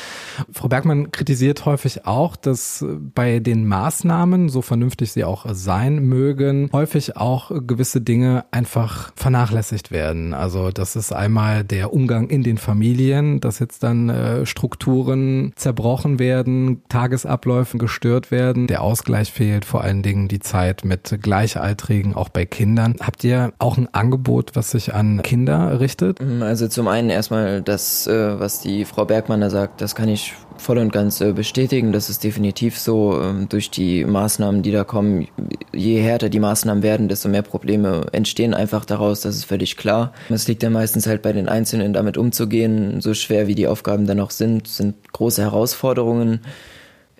Frau 0.51 0.67
Bergmann 0.67 1.11
kritisiert 1.11 1.65
häufig 1.65 2.05
auch, 2.05 2.35
dass 2.35 2.85
bei 3.13 3.39
den 3.39 3.67
Maßnahmen, 3.67 4.49
so 4.49 4.61
vernünftig 4.61 5.11
sie 5.11 5.23
auch 5.23 5.45
sein 5.51 5.99
mögen, 5.99 6.69
häufig 6.71 7.17
auch 7.17 7.51
gewisse 7.67 8.01
Dinge 8.01 8.45
einfach 8.51 9.11
vernachlässigt 9.15 9.91
werden. 9.91 10.33
Also 10.33 10.71
das 10.71 10.95
ist 10.95 11.11
einmal 11.11 11.32
einmal 11.33 11.63
der 11.63 11.93
Umgang 11.93 12.29
in 12.29 12.43
den 12.43 12.59
Familien, 12.59 13.41
dass 13.41 13.57
jetzt 13.57 13.81
dann 13.81 14.07
äh, 14.07 14.45
Strukturen 14.45 15.51
zerbrochen 15.55 16.19
werden, 16.19 16.83
Tagesabläufen 16.89 17.79
gestört 17.79 18.29
werden, 18.29 18.67
der 18.67 18.83
Ausgleich 18.83 19.31
fehlt, 19.31 19.65
vor 19.65 19.81
allen 19.81 20.03
Dingen 20.03 20.27
die 20.27 20.39
Zeit 20.39 20.85
mit 20.85 21.17
Gleichaltrigen, 21.23 22.13
auch 22.13 22.29
bei 22.29 22.45
Kindern. 22.45 22.97
Habt 22.99 23.23
ihr 23.23 23.51
auch 23.57 23.79
ein 23.79 23.91
Angebot, 23.91 24.51
was 24.53 24.69
sich 24.69 24.93
an 24.93 25.23
Kinder 25.23 25.79
richtet? 25.79 26.21
Also 26.21 26.67
zum 26.67 26.87
einen 26.87 27.09
erstmal 27.09 27.63
das, 27.63 28.05
äh, 28.05 28.39
was 28.39 28.61
die 28.61 28.85
Frau 28.85 29.05
Bergmann 29.05 29.41
da 29.41 29.49
sagt, 29.49 29.81
das 29.81 29.95
kann 29.95 30.09
ich 30.09 30.35
voll 30.57 30.77
und 30.77 30.91
ganz 30.91 31.21
äh, 31.21 31.33
bestätigen. 31.33 31.91
Das 31.91 32.09
ist 32.09 32.23
definitiv 32.23 32.79
so. 32.79 33.19
Ähm, 33.21 33.47
durch 33.49 33.69
die 33.69 34.05
Maßnahmen, 34.05 34.61
die 34.61 34.71
da 34.71 34.83
kommen, 34.83 35.27
je 35.73 35.99
härter 35.99 36.29
die 36.29 36.39
Maßnahmen 36.39 36.83
werden, 36.83 37.07
desto 37.07 37.29
mehr 37.29 37.41
Probleme 37.41 38.07
entstehen 38.11 38.53
einfach 38.53 38.85
daraus. 38.85 39.21
Das 39.21 39.35
ist 39.35 39.45
völlig 39.45 39.77
klar. 39.77 40.13
Es 40.29 40.47
liegt 40.47 40.63
ja 40.63 40.69
meistens 40.69 41.07
halt 41.07 41.21
bei 41.21 41.33
den 41.33 41.49
Einzelnen, 41.49 41.93
damit 41.93 42.17
umzugehen. 42.17 43.01
So 43.01 43.13
schwer 43.13 43.47
wie 43.47 43.55
die 43.55 43.67
Aufgaben 43.67 44.07
dann 44.07 44.19
auch 44.19 44.31
sind, 44.31 44.67
sind 44.67 44.95
große 45.11 45.41
Herausforderungen 45.41 46.41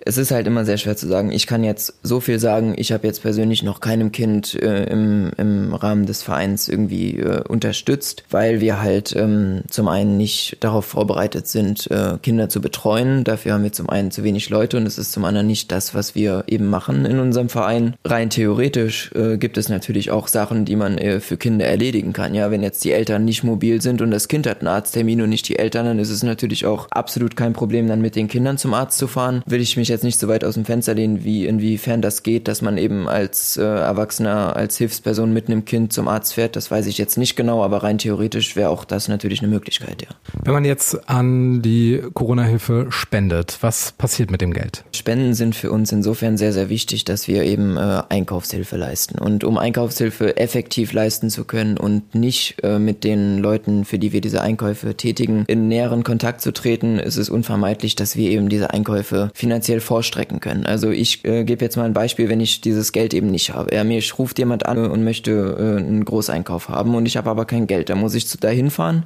es 0.04 0.18
ist 0.18 0.30
halt 0.30 0.46
immer 0.46 0.64
sehr 0.64 0.76
schwer 0.76 0.96
zu 0.96 1.08
sagen. 1.08 1.32
Ich 1.32 1.46
kann 1.46 1.64
jetzt 1.64 1.94
so 2.02 2.20
viel 2.20 2.38
sagen, 2.38 2.74
ich 2.76 2.92
habe 2.92 3.06
jetzt 3.06 3.22
persönlich 3.22 3.62
noch 3.62 3.80
keinem 3.80 4.12
Kind 4.12 4.54
äh, 4.62 4.84
im, 4.84 5.30
im 5.38 5.74
Rahmen 5.74 6.06
des 6.06 6.22
Vereins 6.22 6.68
irgendwie 6.68 7.18
äh, 7.18 7.42
unterstützt, 7.48 8.24
weil 8.30 8.60
wir 8.60 8.82
halt 8.82 9.14
ähm, 9.16 9.62
zum 9.70 9.88
einen 9.88 10.16
nicht 10.16 10.58
darauf 10.60 10.84
vorbereitet 10.84 11.46
sind, 11.46 11.90
äh, 11.90 12.18
Kinder 12.22 12.48
zu 12.48 12.60
betreuen. 12.60 13.24
Dafür 13.24 13.54
haben 13.54 13.64
wir 13.64 13.72
zum 13.72 13.88
einen 13.88 14.10
zu 14.10 14.24
wenig 14.24 14.50
Leute 14.50 14.76
und 14.76 14.86
es 14.86 14.98
ist 14.98 15.12
zum 15.12 15.24
anderen 15.24 15.46
nicht 15.46 15.72
das, 15.72 15.94
was 15.94 16.14
wir 16.14 16.44
eben 16.46 16.66
machen 16.66 17.06
in 17.06 17.18
unserem 17.18 17.48
Verein. 17.48 17.94
Rein 18.04 18.30
theoretisch 18.30 19.10
äh, 19.14 19.38
gibt 19.38 19.56
es 19.56 19.68
natürlich 19.68 20.10
auch 20.10 20.28
Sachen, 20.28 20.64
die 20.64 20.76
man 20.76 20.98
äh, 20.98 21.20
für 21.20 21.38
Kinder 21.38 21.66
erledigen 21.66 22.12
kann. 22.12 22.34
Ja, 22.34 22.50
wenn 22.50 22.62
jetzt 22.62 22.84
die 22.84 22.92
Eltern 22.92 23.24
nicht 23.24 23.42
mobil 23.42 23.80
sind 23.80 24.02
und 24.02 24.10
das 24.10 24.28
Kind 24.28 24.46
hat 24.46 24.58
einen 24.58 24.68
Arzttermin 24.68 25.22
und 25.22 25.30
nicht 25.30 25.48
die 25.48 25.58
Eltern, 25.58 25.86
dann 25.86 25.98
ist 25.98 26.10
es 26.10 26.22
natürlich 26.22 26.66
auch 26.66 26.88
absolut 26.90 27.36
kein 27.36 27.54
Problem, 27.54 27.88
dann 27.88 28.02
mit 28.02 28.16
den 28.16 28.28
Kindern 28.28 28.58
zum 28.58 28.74
Arzt 28.74 28.98
zu 28.98 29.06
fahren. 29.06 29.42
Will 29.46 29.62
ich 29.62 29.76
mich 29.76 29.93
jetzt 29.94 30.04
nicht 30.04 30.18
so 30.18 30.28
weit 30.28 30.44
aus 30.44 30.54
dem 30.54 30.64
Fenster 30.64 30.94
lehnen, 30.94 31.24
wie 31.24 31.46
inwiefern 31.46 32.02
das 32.02 32.22
geht, 32.22 32.48
dass 32.48 32.62
man 32.62 32.78
eben 32.78 33.08
als 33.08 33.56
äh, 33.56 33.62
Erwachsener, 33.62 34.56
als 34.56 34.76
Hilfsperson 34.76 35.32
mit 35.32 35.48
einem 35.48 35.64
Kind 35.64 35.92
zum 35.92 36.08
Arzt 36.08 36.34
fährt. 36.34 36.56
Das 36.56 36.70
weiß 36.70 36.86
ich 36.86 36.98
jetzt 36.98 37.16
nicht 37.16 37.36
genau, 37.36 37.62
aber 37.62 37.82
rein 37.82 37.98
theoretisch 37.98 38.56
wäre 38.56 38.70
auch 38.70 38.84
das 38.84 39.08
natürlich 39.08 39.40
eine 39.40 39.48
Möglichkeit, 39.48 40.02
ja. 40.02 40.08
Wenn 40.42 40.52
man 40.52 40.64
jetzt 40.64 41.08
an 41.08 41.62
die 41.62 42.02
Corona-Hilfe 42.12 42.86
spendet, 42.90 43.58
was 43.60 43.92
passiert 43.92 44.30
mit 44.30 44.40
dem 44.40 44.52
Geld? 44.52 44.84
Spenden 44.94 45.34
sind 45.34 45.54
für 45.54 45.70
uns 45.70 45.92
insofern 45.92 46.36
sehr, 46.36 46.52
sehr 46.52 46.68
wichtig, 46.68 47.04
dass 47.04 47.28
wir 47.28 47.44
eben 47.44 47.76
äh, 47.76 48.02
Einkaufshilfe 48.08 48.76
leisten. 48.76 49.18
Und 49.18 49.44
um 49.44 49.58
Einkaufshilfe 49.58 50.36
effektiv 50.36 50.92
leisten 50.92 51.30
zu 51.30 51.44
können 51.44 51.78
und 51.78 52.14
nicht 52.14 52.56
äh, 52.62 52.78
mit 52.78 53.04
den 53.04 53.38
Leuten, 53.38 53.84
für 53.84 53.98
die 53.98 54.12
wir 54.12 54.20
diese 54.20 54.40
Einkäufe 54.40 54.96
tätigen, 54.96 55.44
in 55.46 55.68
näheren 55.68 56.04
Kontakt 56.04 56.40
zu 56.40 56.52
treten, 56.52 56.98
ist 56.98 57.16
es 57.16 57.30
unvermeidlich, 57.30 57.94
dass 57.96 58.16
wir 58.16 58.30
eben 58.30 58.48
diese 58.48 58.70
Einkäufe 58.70 59.30
finanziell 59.34 59.80
vorstrecken 59.84 60.40
können. 60.40 60.66
Also 60.66 60.90
ich 60.90 61.24
äh, 61.24 61.44
gebe 61.44 61.64
jetzt 61.64 61.76
mal 61.76 61.84
ein 61.84 61.92
Beispiel, 61.92 62.28
wenn 62.28 62.40
ich 62.40 62.60
dieses 62.60 62.92
Geld 62.92 63.14
eben 63.14 63.30
nicht 63.30 63.54
habe. 63.54 63.74
Ja, 63.74 63.84
mir 63.84 64.02
ruft 64.18 64.38
jemand 64.38 64.66
an 64.66 64.78
und 64.90 65.04
möchte 65.04 65.30
äh, 65.30 65.78
einen 65.78 66.04
Großeinkauf 66.04 66.68
haben 66.68 66.94
und 66.94 67.06
ich 67.06 67.16
habe 67.16 67.30
aber 67.30 67.44
kein 67.44 67.66
Geld. 67.66 67.90
Da 67.90 67.94
muss 67.94 68.14
ich 68.14 68.28
dahin 68.38 68.70
fahren 68.70 69.04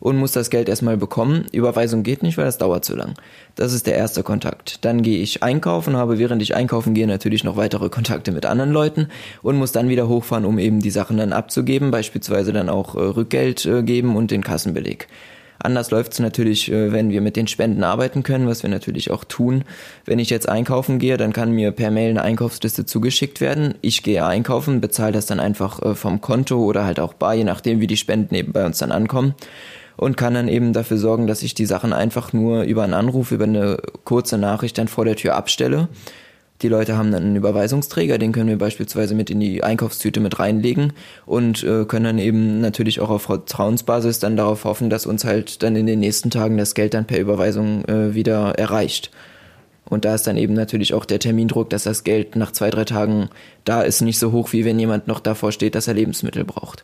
und 0.00 0.16
muss 0.16 0.32
das 0.32 0.50
Geld 0.50 0.68
erstmal 0.68 0.96
bekommen. 0.96 1.46
Überweisung 1.52 2.02
geht 2.02 2.22
nicht, 2.22 2.38
weil 2.38 2.44
das 2.44 2.58
dauert 2.58 2.84
zu 2.84 2.94
lang. 2.94 3.14
Das 3.54 3.72
ist 3.72 3.86
der 3.86 3.96
erste 3.96 4.22
Kontakt. 4.22 4.84
Dann 4.84 5.02
gehe 5.02 5.18
ich 5.18 5.42
einkaufen, 5.42 5.96
habe 5.96 6.18
während 6.18 6.42
ich 6.42 6.54
einkaufen 6.54 6.94
gehe 6.94 7.06
natürlich 7.06 7.44
noch 7.44 7.56
weitere 7.56 7.88
Kontakte 7.88 8.32
mit 8.32 8.46
anderen 8.46 8.72
Leuten 8.72 9.08
und 9.42 9.56
muss 9.56 9.72
dann 9.72 9.88
wieder 9.88 10.08
hochfahren, 10.08 10.44
um 10.44 10.58
eben 10.58 10.80
die 10.80 10.90
Sachen 10.90 11.16
dann 11.16 11.32
abzugeben, 11.32 11.90
beispielsweise 11.90 12.52
dann 12.52 12.68
auch 12.68 12.94
äh, 12.94 13.00
Rückgeld 13.00 13.66
äh, 13.66 13.82
geben 13.82 14.16
und 14.16 14.30
den 14.30 14.42
Kassenbeleg. 14.42 15.08
Anders 15.58 15.90
läuft 15.90 16.12
es 16.12 16.18
natürlich, 16.20 16.70
äh, 16.70 16.92
wenn 16.92 17.10
wir 17.10 17.20
mit 17.20 17.36
den 17.36 17.48
Spenden 17.48 17.82
arbeiten 17.82 18.22
können, 18.22 18.46
was 18.46 18.62
wir 18.62 18.70
natürlich 18.70 19.10
auch 19.10 19.24
tun. 19.24 19.64
Wenn 20.04 20.18
ich 20.18 20.30
jetzt 20.30 20.48
einkaufen 20.48 20.98
gehe, 20.98 21.16
dann 21.16 21.32
kann 21.32 21.52
mir 21.52 21.72
per 21.72 21.90
Mail 21.90 22.10
eine 22.10 22.22
Einkaufsliste 22.22 22.86
zugeschickt 22.86 23.40
werden. 23.40 23.74
Ich 23.80 24.02
gehe 24.02 24.24
einkaufen, 24.24 24.80
bezahle 24.80 25.12
das 25.12 25.26
dann 25.26 25.40
einfach 25.40 25.82
äh, 25.82 25.94
vom 25.94 26.20
Konto 26.20 26.64
oder 26.64 26.84
halt 26.84 27.00
auch 27.00 27.14
bar, 27.14 27.34
je 27.34 27.44
nachdem, 27.44 27.80
wie 27.80 27.86
die 27.86 27.96
Spenden 27.96 28.34
eben 28.34 28.52
bei 28.52 28.64
uns 28.64 28.78
dann 28.78 28.92
ankommen 28.92 29.34
und 29.96 30.16
kann 30.16 30.34
dann 30.34 30.46
eben 30.46 30.72
dafür 30.72 30.96
sorgen, 30.96 31.26
dass 31.26 31.42
ich 31.42 31.54
die 31.54 31.66
Sachen 31.66 31.92
einfach 31.92 32.32
nur 32.32 32.62
über 32.62 32.84
einen 32.84 32.94
Anruf, 32.94 33.32
über 33.32 33.44
eine 33.44 33.78
kurze 34.04 34.38
Nachricht 34.38 34.78
dann 34.78 34.86
vor 34.86 35.04
der 35.04 35.16
Tür 35.16 35.34
abstelle 35.34 35.88
Die 36.60 36.68
Leute 36.68 36.96
haben 36.96 37.12
dann 37.12 37.22
einen 37.22 37.36
Überweisungsträger, 37.36 38.18
den 38.18 38.32
können 38.32 38.48
wir 38.48 38.58
beispielsweise 38.58 39.14
mit 39.14 39.30
in 39.30 39.38
die 39.38 39.62
Einkaufstüte 39.62 40.18
mit 40.18 40.40
reinlegen 40.40 40.92
und 41.24 41.62
äh, 41.62 41.84
können 41.84 42.04
dann 42.04 42.18
eben 42.18 42.60
natürlich 42.60 43.00
auch 43.00 43.10
auf 43.10 43.22
Vertrauensbasis 43.22 44.18
dann 44.18 44.36
darauf 44.36 44.64
hoffen, 44.64 44.90
dass 44.90 45.06
uns 45.06 45.24
halt 45.24 45.62
dann 45.62 45.76
in 45.76 45.86
den 45.86 46.00
nächsten 46.00 46.30
Tagen 46.30 46.58
das 46.58 46.74
Geld 46.74 46.94
dann 46.94 47.06
per 47.06 47.20
Überweisung 47.20 47.84
äh, 47.84 48.14
wieder 48.14 48.58
erreicht. 48.58 49.12
Und 49.84 50.04
da 50.04 50.16
ist 50.16 50.26
dann 50.26 50.36
eben 50.36 50.54
natürlich 50.54 50.94
auch 50.94 51.04
der 51.04 51.20
Termindruck, 51.20 51.70
dass 51.70 51.84
das 51.84 52.02
Geld 52.02 52.34
nach 52.34 52.50
zwei, 52.50 52.70
drei 52.70 52.84
Tagen 52.84 53.30
da 53.64 53.82
ist, 53.82 54.00
nicht 54.00 54.18
so 54.18 54.32
hoch, 54.32 54.52
wie 54.52 54.64
wenn 54.64 54.80
jemand 54.80 55.06
noch 55.06 55.20
davor 55.20 55.52
steht, 55.52 55.76
dass 55.76 55.86
er 55.86 55.94
Lebensmittel 55.94 56.44
braucht. 56.44 56.82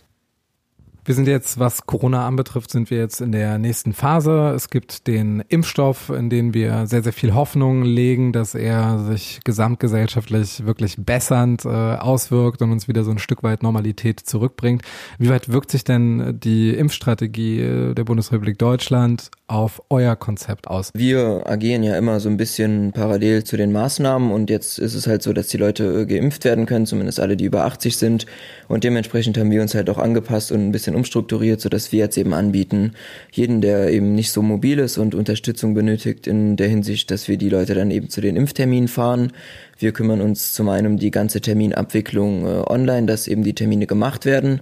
Wir 1.07 1.15
sind 1.15 1.29
jetzt, 1.29 1.59
was 1.59 1.85
Corona 1.85 2.27
anbetrifft, 2.27 2.71
sind 2.71 2.91
wir 2.91 2.97
jetzt 2.97 3.21
in 3.21 3.31
der 3.31 3.59
nächsten 3.59 3.93
Phase. 3.93 4.53
Es 4.57 4.71
gibt 4.71 5.07
den 5.07 5.41
Impfstoff, 5.49 6.09
in 6.09 6.31
den 6.31 6.55
wir 6.55 6.87
sehr, 6.87 7.03
sehr 7.03 7.13
viel 7.13 7.35
Hoffnung 7.35 7.83
legen, 7.83 8.33
dass 8.33 8.55
er 8.55 8.99
sich 9.01 9.41
gesamtgesellschaftlich 9.45 10.65
wirklich 10.65 10.97
bessernd 10.97 11.67
äh, 11.67 11.69
auswirkt 11.69 12.63
und 12.63 12.73
uns 12.73 12.89
wieder 12.89 13.05
so 13.05 13.11
ein 13.11 13.19
Stück 13.19 13.43
weit 13.43 13.63
Normalität 13.63 14.21
zurückbringt. 14.21 14.81
Wie 15.19 15.29
weit 15.29 15.51
wirkt 15.53 15.71
sich 15.71 15.85
denn 15.85 16.41
die 16.41 16.71
Impfstrategie 16.71 17.61
äh, 17.61 17.95
der 17.95 18.05
Bundesrepublik 18.05 18.59
Deutschland 18.59 19.31
auf 19.47 19.83
euer 19.91 20.17
Konzept 20.17 20.69
aus? 20.69 20.91
Wir 20.95 21.43
agieren 21.47 21.83
ja 21.83 21.99
immer 21.99 22.19
so 22.19 22.29
ein 22.29 22.37
bisschen 22.37 22.93
parallel 22.93 23.45
zu 23.45 23.57
den 23.57 23.73
Maßnahmen 23.73 24.33
und 24.33 24.49
jetzt 24.49 24.79
ist 24.79 24.95
es 24.95 25.07
halt 25.07 25.23
so, 25.23 25.33
dass 25.33 25.49
die 25.49 25.59
Leute 25.59 25.85
äh, 25.85 26.07
geimpft 26.07 26.45
werden 26.45 26.67
können, 26.67 26.87
zumindest 26.87 27.21
alle, 27.21 27.37
die 27.37 27.45
über 27.45 27.65
80 27.65 27.97
sind. 27.97 28.27
Und 28.69 28.85
dementsprechend 28.85 29.37
haben 29.37 29.51
wir 29.51 29.61
uns 29.61 29.75
halt 29.75 29.91
auch 29.91 29.99
angepasst 29.99 30.51
und 30.51 30.61
ein 30.61 30.73
bisschen 30.73 30.95
umstrukturiert, 30.95 31.61
sodass 31.61 31.93
wir 31.93 31.99
jetzt 31.99 32.17
eben 32.17 32.33
anbieten, 32.33 32.93
jeden, 33.33 33.61
der 33.61 33.91
eben 33.91 34.15
nicht 34.15 34.33
so 34.33 34.41
mobil 34.41 34.79
ist 34.79 34.97
und 34.97 35.15
Unterstützung 35.15 35.75
benötigt 35.75 36.27
in 36.27 36.57
der 36.57 36.69
Hinsicht, 36.69 37.11
dass 37.11 37.29
wir 37.29 37.37
die 37.37 37.51
Leute 37.51 37.75
dann 37.75 37.91
eben 37.91 38.09
zu 38.09 38.21
den 38.21 38.37
Impfterminen 38.37 38.89
fahren. 38.89 39.33
Wir 39.79 39.93
kümmern 39.93 40.21
uns 40.21 40.53
zum 40.53 40.69
einen 40.69 40.87
um 40.87 40.97
die 40.99 41.11
ganze 41.11 41.41
Terminabwicklung 41.41 42.47
äh, 42.47 42.63
online, 42.69 43.07
dass 43.07 43.27
eben 43.27 43.43
die 43.43 43.55
Termine 43.55 43.87
gemacht 43.87 44.25
werden 44.25 44.61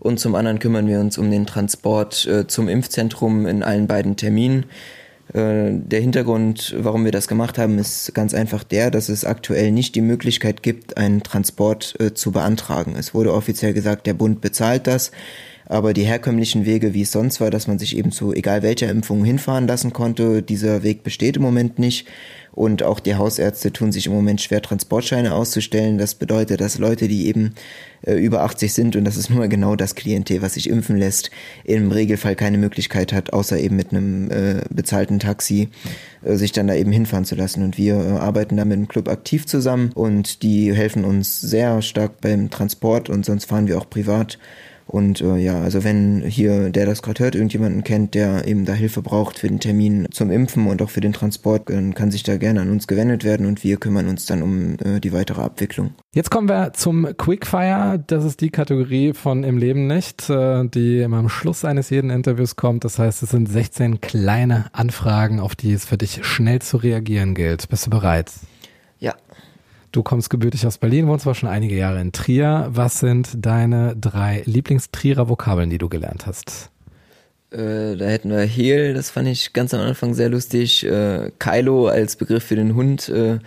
und 0.00 0.20
zum 0.20 0.34
anderen 0.34 0.58
kümmern 0.58 0.86
wir 0.86 1.00
uns 1.00 1.18
um 1.18 1.30
den 1.30 1.46
Transport 1.46 2.26
äh, 2.26 2.46
zum 2.46 2.68
Impfzentrum 2.68 3.46
in 3.46 3.62
allen 3.62 3.86
beiden 3.86 4.16
Terminen. 4.16 4.66
Äh, 5.32 5.70
der 5.72 6.00
Hintergrund, 6.00 6.74
warum 6.78 7.04
wir 7.04 7.12
das 7.12 7.28
gemacht 7.28 7.56
haben, 7.56 7.78
ist 7.78 8.14
ganz 8.14 8.34
einfach 8.34 8.64
der, 8.64 8.90
dass 8.90 9.08
es 9.08 9.24
aktuell 9.24 9.72
nicht 9.72 9.94
die 9.94 10.02
Möglichkeit 10.02 10.62
gibt, 10.62 10.96
einen 10.98 11.22
Transport 11.22 11.94
äh, 11.98 12.12
zu 12.12 12.32
beantragen. 12.32 12.96
Es 12.98 13.14
wurde 13.14 13.32
offiziell 13.32 13.72
gesagt, 13.72 14.06
der 14.06 14.14
Bund 14.14 14.40
bezahlt 14.40 14.86
das. 14.86 15.10
Aber 15.66 15.94
die 15.94 16.04
herkömmlichen 16.04 16.66
Wege, 16.66 16.92
wie 16.92 17.02
es 17.02 17.12
sonst 17.12 17.40
war, 17.40 17.50
dass 17.50 17.66
man 17.66 17.78
sich 17.78 17.96
eben 17.96 18.12
zu 18.12 18.34
egal 18.34 18.62
welcher 18.62 18.90
Impfung 18.90 19.24
hinfahren 19.24 19.66
lassen 19.66 19.94
konnte, 19.94 20.42
dieser 20.42 20.82
Weg 20.82 21.02
besteht 21.02 21.38
im 21.38 21.42
Moment 21.42 21.78
nicht. 21.78 22.06
Und 22.54 22.84
auch 22.84 23.00
die 23.00 23.16
Hausärzte 23.16 23.72
tun 23.72 23.90
sich 23.90 24.06
im 24.06 24.12
Moment 24.12 24.40
schwer, 24.40 24.62
Transportscheine 24.62 25.34
auszustellen. 25.34 25.98
Das 25.98 26.14
bedeutet, 26.14 26.60
dass 26.60 26.78
Leute, 26.78 27.08
die 27.08 27.26
eben 27.26 27.54
äh, 28.02 28.14
über 28.14 28.42
80 28.42 28.72
sind, 28.72 28.96
und 28.96 29.04
das 29.04 29.16
ist 29.16 29.28
nur 29.28 29.48
genau 29.48 29.74
das 29.74 29.96
Klientel, 29.96 30.40
was 30.40 30.54
sich 30.54 30.70
impfen 30.70 30.96
lässt, 30.96 31.30
im 31.64 31.90
Regelfall 31.90 32.36
keine 32.36 32.58
Möglichkeit 32.58 33.12
hat, 33.12 33.32
außer 33.32 33.58
eben 33.58 33.74
mit 33.74 33.90
einem 33.90 34.30
äh, 34.30 34.62
bezahlten 34.70 35.18
Taxi, 35.18 35.68
äh, 36.22 36.36
sich 36.36 36.52
dann 36.52 36.68
da 36.68 36.74
eben 36.74 36.92
hinfahren 36.92 37.24
zu 37.24 37.34
lassen. 37.34 37.64
Und 37.64 37.76
wir 37.76 37.96
äh, 37.96 38.10
arbeiten 38.18 38.56
da 38.56 38.64
mit 38.64 38.78
dem 38.78 38.88
Club 38.88 39.08
aktiv 39.08 39.46
zusammen 39.46 39.90
und 39.92 40.44
die 40.44 40.72
helfen 40.72 41.04
uns 41.04 41.40
sehr 41.40 41.82
stark 41.82 42.20
beim 42.20 42.50
Transport 42.50 43.10
und 43.10 43.26
sonst 43.26 43.46
fahren 43.46 43.66
wir 43.66 43.78
auch 43.78 43.90
privat 43.90 44.38
und 44.94 45.20
äh, 45.20 45.36
ja, 45.38 45.60
also 45.60 45.82
wenn 45.82 46.22
hier, 46.22 46.70
der 46.70 46.86
das 46.86 47.02
gerade 47.02 47.24
hört, 47.24 47.34
irgendjemanden 47.34 47.82
kennt, 47.82 48.14
der 48.14 48.46
eben 48.46 48.64
da 48.64 48.74
Hilfe 48.74 49.02
braucht 49.02 49.40
für 49.40 49.48
den 49.48 49.58
Termin 49.58 50.06
zum 50.12 50.30
Impfen 50.30 50.68
und 50.68 50.80
auch 50.82 50.90
für 50.90 51.00
den 51.00 51.12
Transport, 51.12 51.68
dann 51.68 51.94
kann 51.94 52.12
sich 52.12 52.22
da 52.22 52.36
gerne 52.36 52.60
an 52.60 52.70
uns 52.70 52.86
gewendet 52.86 53.24
werden 53.24 53.44
und 53.44 53.64
wir 53.64 53.76
kümmern 53.76 54.06
uns 54.06 54.26
dann 54.26 54.40
um 54.40 54.76
äh, 54.84 55.00
die 55.00 55.12
weitere 55.12 55.42
Abwicklung. 55.42 55.94
Jetzt 56.14 56.30
kommen 56.30 56.48
wir 56.48 56.74
zum 56.74 57.08
Quickfire. 57.16 58.04
Das 58.06 58.24
ist 58.24 58.40
die 58.40 58.50
Kategorie 58.50 59.14
von 59.14 59.42
Im 59.42 59.58
Leben 59.58 59.88
nicht, 59.88 60.30
äh, 60.30 60.64
die 60.68 61.00
immer 61.00 61.16
am 61.16 61.28
Schluss 61.28 61.64
eines 61.64 61.90
jeden 61.90 62.10
Interviews 62.10 62.54
kommt. 62.54 62.84
Das 62.84 63.00
heißt, 63.00 63.20
es 63.24 63.30
sind 63.30 63.48
16 63.48 64.00
kleine 64.00 64.66
Anfragen, 64.72 65.40
auf 65.40 65.56
die 65.56 65.72
es 65.72 65.84
für 65.84 65.98
dich 65.98 66.24
schnell 66.24 66.62
zu 66.62 66.76
reagieren 66.76 67.34
gilt. 67.34 67.68
Bist 67.68 67.86
du 67.86 67.90
bereit? 67.90 68.30
Du 69.94 70.02
kommst 70.02 70.28
gebürtig 70.28 70.66
aus 70.66 70.78
Berlin, 70.78 71.06
wohnst 71.06 71.22
zwar 71.22 71.36
schon 71.36 71.48
einige 71.48 71.76
Jahre 71.76 72.00
in 72.00 72.10
Trier. 72.10 72.66
Was 72.68 72.98
sind 72.98 73.28
deine 73.36 73.94
drei 73.94 74.42
Lieblingstrierer 74.44 75.28
Vokabeln, 75.28 75.70
die 75.70 75.78
du 75.78 75.88
gelernt 75.88 76.26
hast? 76.26 76.68
Äh, 77.52 77.94
da 77.94 78.06
hätten 78.06 78.28
wir 78.28 78.40
Heel, 78.40 78.92
das 78.92 79.10
fand 79.10 79.28
ich 79.28 79.52
ganz 79.52 79.72
am 79.72 79.78
Anfang 79.78 80.12
sehr 80.12 80.30
lustig. 80.30 80.84
Äh, 80.84 81.30
Kylo 81.38 81.86
als 81.86 82.16
Begriff 82.16 82.42
für 82.42 82.56
den 82.56 82.74
Hund 82.74 83.08
äh, 83.08 83.38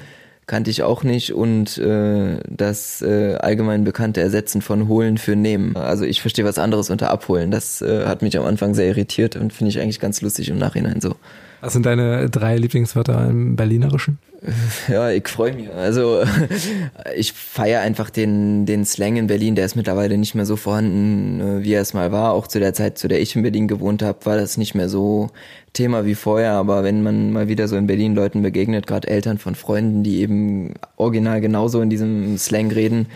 kannte 0.45 0.71
ich 0.71 0.83
auch 0.83 1.03
nicht 1.03 1.33
und 1.33 1.77
äh, 1.79 2.38
das 2.49 3.01
äh, 3.01 3.36
allgemein 3.36 3.83
bekannte 3.83 4.21
Ersetzen 4.21 4.62
von 4.62 4.88
holen 4.88 5.17
für 5.17 5.36
nehmen. 5.36 5.75
Also 5.75 6.05
ich 6.05 6.21
verstehe 6.21 6.45
was 6.45 6.60
anderes 6.60 6.89
unter 6.89 7.12
abholen. 7.12 7.51
Das 7.51 7.81
äh, 7.81 8.05
hat 8.05 8.21
mich 8.21 8.38
am 8.38 8.45
Anfang 8.45 8.73
sehr 8.73 8.88
irritiert 8.88 9.36
und 9.36 9.51
finde 9.51 9.71
ich 9.71 9.81
eigentlich 9.81 9.99
ganz 9.99 10.21
lustig 10.21 10.47
im 10.47 10.60
Nachhinein 10.60 11.01
so. 11.01 11.17
Was 11.62 11.74
sind 11.74 11.86
deine 11.86 12.30
drei 12.30 12.58
Lieblingswörter 12.58 13.28
im 13.30 13.56
Berlinerischen? 13.56 14.20
Ja, 14.88 15.10
ich 15.10 15.28
freue 15.28 15.54
mich. 15.54 15.72
Also 15.74 16.24
ich 17.15 17.34
feiere 17.34 17.82
einfach 17.82 18.10
den, 18.10 18.65
den 18.65 18.86
Slang 18.86 19.17
in 19.17 19.28
Berlin, 19.28 19.56
der 19.56 19.65
ist 19.65 19.76
mittlerweile 19.76 20.17
nicht 20.17 20.36
mehr 20.36 20.46
so 20.46 20.56
vorhanden, 20.56 21.41
äh, 21.41 21.63
wie 21.63 21.74
er 21.74 21.82
es 21.82 21.93
mal 21.93 22.12
war. 22.12 22.34
Auch 22.34 22.48
zu 22.48 22.60
der 22.60 22.74
Zeit, 22.74 22.98
zu 22.98 23.08
der 23.08 23.20
ich 23.20 23.36
in 23.36 23.41
Berlin 23.41 23.67
gewohnt 23.67 24.04
habe, 24.04 24.26
war 24.26 24.38
das 24.38 24.58
nicht 24.58 24.76
mehr 24.76 24.89
so 24.89 25.32
Thema 25.74 26.06
wie 26.06 26.15
vorher. 26.15 26.52
Aber 26.54 26.84
wenn 26.84 27.04
man 27.04 27.32
mal 27.32 27.48
wieder 27.48 27.67
so 27.67 27.76
in 27.76 27.88
Berlin 27.88 28.15
Leuten 28.15 28.41
begegnet, 28.41 28.88
gerade 28.88 29.08
Eltern 29.08 29.38
von 29.38 29.56
Freunden, 29.56 30.04
die 30.04 30.22
eben 30.22 30.76
original 30.98 31.41
genauso 31.41 31.82
in 31.82 31.89
diesem 31.89 32.38
Slang 32.38 32.72
reden, 32.72 33.08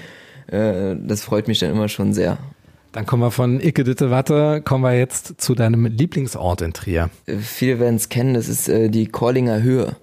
äh, 0.47 0.95
das 0.99 1.21
freut 1.21 1.47
mich 1.47 1.59
dann 1.59 1.71
immer 1.71 1.87
schon 1.87 2.13
sehr. 2.13 2.39
Dann 2.91 3.05
kommen 3.05 3.23
wir 3.23 3.31
von 3.31 3.61
Icke 3.61 3.83
Ditte 3.85 4.11
Watte, 4.11 4.61
kommen 4.61 4.83
wir 4.83 4.97
jetzt 4.97 5.39
zu 5.39 5.55
deinem 5.55 5.85
Lieblingsort 5.85 6.61
in 6.61 6.73
Trier. 6.73 7.09
Äh, 7.25 7.37
viele 7.37 7.79
werden 7.79 7.95
es 7.95 8.09
kennen, 8.09 8.33
das 8.33 8.49
ist 8.49 8.67
äh, 8.67 8.89
die 8.89 9.07
Korlinger 9.07 9.61
Höhe. 9.61 9.95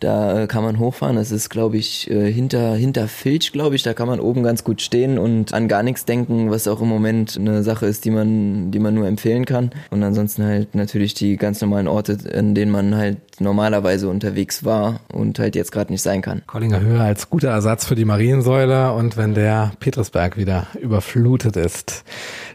Da 0.00 0.42
äh, 0.42 0.46
kann 0.46 0.62
man 0.62 0.78
hochfahren. 0.78 1.16
Das 1.16 1.32
ist, 1.32 1.48
glaube 1.48 1.78
ich, 1.78 2.10
äh, 2.10 2.30
hinter, 2.30 2.74
hinter 2.74 3.08
Filch, 3.08 3.52
glaube 3.52 3.76
ich. 3.76 3.82
Da 3.82 3.94
kann 3.94 4.08
man 4.08 4.20
oben 4.20 4.42
ganz 4.42 4.62
gut 4.62 4.82
stehen 4.82 5.18
und 5.18 5.54
an 5.54 5.68
gar 5.68 5.82
nichts 5.82 6.04
denken, 6.04 6.50
was 6.50 6.68
auch 6.68 6.80
im 6.82 6.88
Moment 6.88 7.36
eine 7.38 7.62
Sache 7.62 7.86
ist, 7.86 8.04
die 8.04 8.10
man, 8.10 8.70
die 8.70 8.78
man 8.78 8.94
nur 8.94 9.06
empfehlen 9.06 9.46
kann. 9.46 9.70
Und 9.90 10.02
ansonsten 10.02 10.44
halt 10.44 10.74
natürlich 10.74 11.14
die 11.14 11.36
ganz 11.36 11.60
normalen 11.60 11.88
Orte, 11.88 12.18
in 12.32 12.54
denen 12.54 12.70
man 12.70 12.94
halt 12.94 13.18
normalerweise 13.40 14.08
unterwegs 14.08 14.64
war 14.64 15.00
und 15.12 15.38
halt 15.38 15.56
jetzt 15.56 15.72
gerade 15.72 15.92
nicht 15.92 16.02
sein 16.02 16.22
kann. 16.22 16.42
Kollinger 16.46 16.80
Höhe 16.80 17.00
als 17.00 17.30
guter 17.30 17.50
Ersatz 17.50 17.84
für 17.86 17.94
die 17.94 18.04
Mariensäule 18.04 18.92
und 18.92 19.16
wenn 19.16 19.34
der 19.34 19.72
Petersberg 19.80 20.36
wieder 20.36 20.66
überflutet 20.80 21.56
ist. 21.56 22.04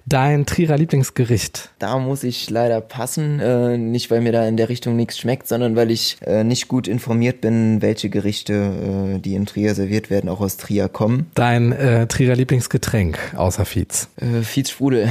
Dein 0.06 0.46
Trierer 0.46 0.78
Lieblingsgericht? 0.78 1.70
Da 1.80 2.00
muss 2.00 2.24
ich 2.24 2.50
leider 2.50 2.82
passen. 2.82 3.40
Äh, 3.40 3.78
nicht, 3.78 4.10
weil 4.10 4.22
mir 4.22 4.32
da 4.32 4.48
in 4.48 4.58
der 4.58 4.70
Richtung 4.70 4.96
nichts 4.96 5.20
schmeckt, 5.20 5.48
sondern 5.48 5.76
weil 5.76 5.92
ich 5.92 6.18
äh, 6.26 6.44
nicht 6.44 6.68
gut 6.68 6.88
informiert 6.88 7.31
bin, 7.40 7.82
welche 7.82 8.10
Gerichte, 8.10 9.16
äh, 9.16 9.20
die 9.20 9.36
in 9.36 9.46
Trier 9.46 9.74
serviert 9.74 10.10
werden, 10.10 10.30
auch 10.30 10.42
aus 10.42 10.58
Trier 10.58 10.90
kommen. 10.90 11.28
Dein 11.36 11.72
äh, 11.72 12.08
Trierer 12.08 12.36
Lieblingsgetränk 12.36 13.18
außer 13.38 13.64
Fietz? 13.64 14.10
Äh, 14.18 14.42
Fietz 14.42 14.72
Sprudel. 14.72 15.10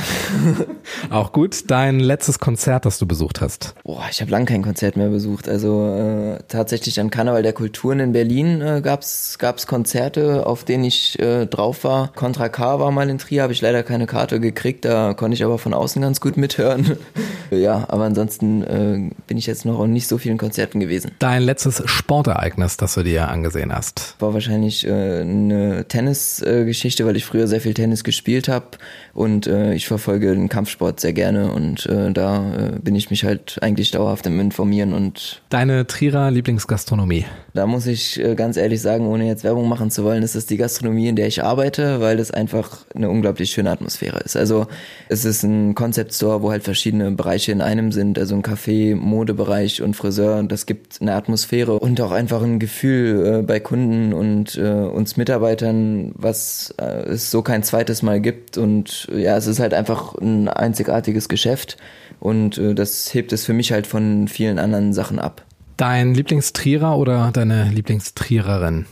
auch 1.10 1.32
gut. 1.32 1.70
Dein 1.70 1.98
letztes 1.98 2.38
Konzert, 2.38 2.84
das 2.84 2.98
du 2.98 3.06
besucht 3.06 3.40
hast? 3.40 3.74
Boah, 3.84 4.04
ich 4.10 4.20
habe 4.20 4.30
lange 4.30 4.44
kein 4.44 4.62
Konzert 4.62 4.98
mehr 4.98 5.08
besucht. 5.08 5.48
Also 5.48 5.86
äh, 5.86 6.42
tatsächlich 6.48 7.00
an 7.00 7.08
Karneval 7.08 7.42
der 7.42 7.54
Kulturen 7.54 8.00
in 8.00 8.12
Berlin 8.12 8.60
äh, 8.60 8.82
gab's 8.82 9.38
gab's 9.38 9.66
Konzerte, 9.66 10.46
auf 10.46 10.64
denen 10.64 10.84
ich 10.84 11.18
äh, 11.18 11.46
drauf 11.46 11.84
war. 11.84 12.12
Contra 12.12 12.50
K 12.50 12.80
war 12.80 12.90
mal 12.90 13.08
in 13.08 13.16
Trier, 13.16 13.44
habe 13.44 13.54
ich 13.54 13.62
leider 13.62 13.82
keine 13.82 14.06
Karte 14.06 14.40
gekriegt 14.40 14.84
da 14.90 15.14
konnte 15.14 15.34
ich 15.34 15.44
aber 15.44 15.58
von 15.58 15.72
außen 15.72 16.02
ganz 16.02 16.20
gut 16.20 16.36
mithören. 16.36 16.96
ja, 17.50 17.84
aber 17.88 18.04
ansonsten 18.04 18.62
äh, 18.62 19.10
bin 19.26 19.38
ich 19.38 19.46
jetzt 19.46 19.64
noch 19.64 19.78
auf 19.78 19.86
nicht 19.86 20.08
so 20.08 20.18
vielen 20.18 20.38
Konzerten 20.38 20.80
gewesen. 20.80 21.12
Dein 21.20 21.42
letztes 21.42 21.82
Sportereignis, 22.10 22.76
das 22.76 22.94
du 22.94 23.04
dir 23.04 23.28
angesehen 23.28 23.72
hast? 23.72 24.16
War 24.18 24.34
wahrscheinlich 24.34 24.84
äh, 24.84 25.20
eine 25.20 25.86
Tennisgeschichte, 25.86 27.04
äh, 27.04 27.06
weil 27.06 27.14
ich 27.14 27.24
früher 27.24 27.46
sehr 27.46 27.60
viel 27.60 27.72
Tennis 27.72 28.02
gespielt 28.02 28.48
habe 28.48 28.66
und 29.14 29.46
äh, 29.46 29.74
ich 29.74 29.86
verfolge 29.86 30.32
den 30.34 30.48
Kampfsport 30.48 30.98
sehr 30.98 31.12
gerne 31.12 31.52
und 31.52 31.86
äh, 31.86 32.10
da 32.10 32.52
äh, 32.52 32.78
bin 32.80 32.96
ich 32.96 33.10
mich 33.10 33.22
halt 33.22 33.58
eigentlich 33.62 33.92
dauerhaft 33.92 34.26
im 34.26 34.40
Informieren 34.40 34.92
und 34.92 35.40
Deine 35.50 35.86
Trierer 35.86 36.32
Lieblingsgastronomie? 36.32 37.26
Da 37.52 37.66
muss 37.66 37.86
ich 37.86 38.18
äh, 38.20 38.34
ganz 38.34 38.56
ehrlich 38.56 38.80
sagen, 38.80 39.06
ohne 39.06 39.26
jetzt 39.26 39.42
Werbung 39.42 39.68
machen 39.68 39.90
zu 39.90 40.04
wollen, 40.04 40.22
ist 40.22 40.36
es 40.36 40.46
die 40.46 40.56
Gastronomie, 40.56 41.08
in 41.08 41.16
der 41.16 41.26
ich 41.26 41.42
arbeite, 41.42 42.00
weil 42.00 42.18
es 42.20 42.30
einfach 42.30 42.86
eine 42.94 43.10
unglaublich 43.10 43.50
schöne 43.50 43.70
Atmosphäre 43.70 44.20
ist. 44.20 44.36
Also 44.36 44.68
es 45.08 45.24
ist 45.24 45.42
ein 45.42 45.74
Concept 45.74 46.14
Store, 46.14 46.42
wo 46.42 46.50
halt 46.50 46.62
verschiedene 46.62 47.10
Bereiche 47.10 47.50
in 47.50 47.60
einem 47.60 47.90
sind, 47.90 48.18
also 48.18 48.36
ein 48.36 48.42
Café, 48.42 48.94
Modebereich 48.94 49.82
und 49.82 49.94
Friseur. 49.94 50.38
Und 50.38 50.52
das 50.52 50.66
gibt 50.66 51.00
eine 51.00 51.14
Atmosphäre 51.14 51.78
und 51.78 52.00
auch 52.00 52.12
einfach 52.12 52.42
ein 52.42 52.60
Gefühl 52.60 53.40
äh, 53.40 53.42
bei 53.42 53.58
Kunden 53.58 54.12
und 54.12 54.56
äh, 54.56 54.70
uns 54.70 55.16
Mitarbeitern, 55.16 56.12
was 56.14 56.74
es 56.76 57.30
so 57.30 57.42
kein 57.42 57.62
zweites 57.62 58.02
Mal 58.02 58.20
gibt. 58.20 58.58
Und 58.58 59.08
ja, 59.14 59.36
es 59.36 59.46
ist 59.46 59.60
halt 59.60 59.74
einfach 59.74 60.14
ein 60.14 60.48
einzigartiges 60.48 61.28
Geschäft 61.28 61.76
und 62.20 62.60
das 62.74 63.12
hebt 63.12 63.32
es 63.32 63.44
für 63.44 63.52
mich 63.52 63.72
halt 63.72 63.86
von 63.86 64.28
vielen 64.28 64.58
anderen 64.58 64.92
Sachen 64.92 65.18
ab. 65.18 65.44
Dein 65.80 66.12
Lieblingstrierer 66.12 66.98
oder 66.98 67.30
deine 67.32 67.70
Lieblingstriererin? 67.70 68.84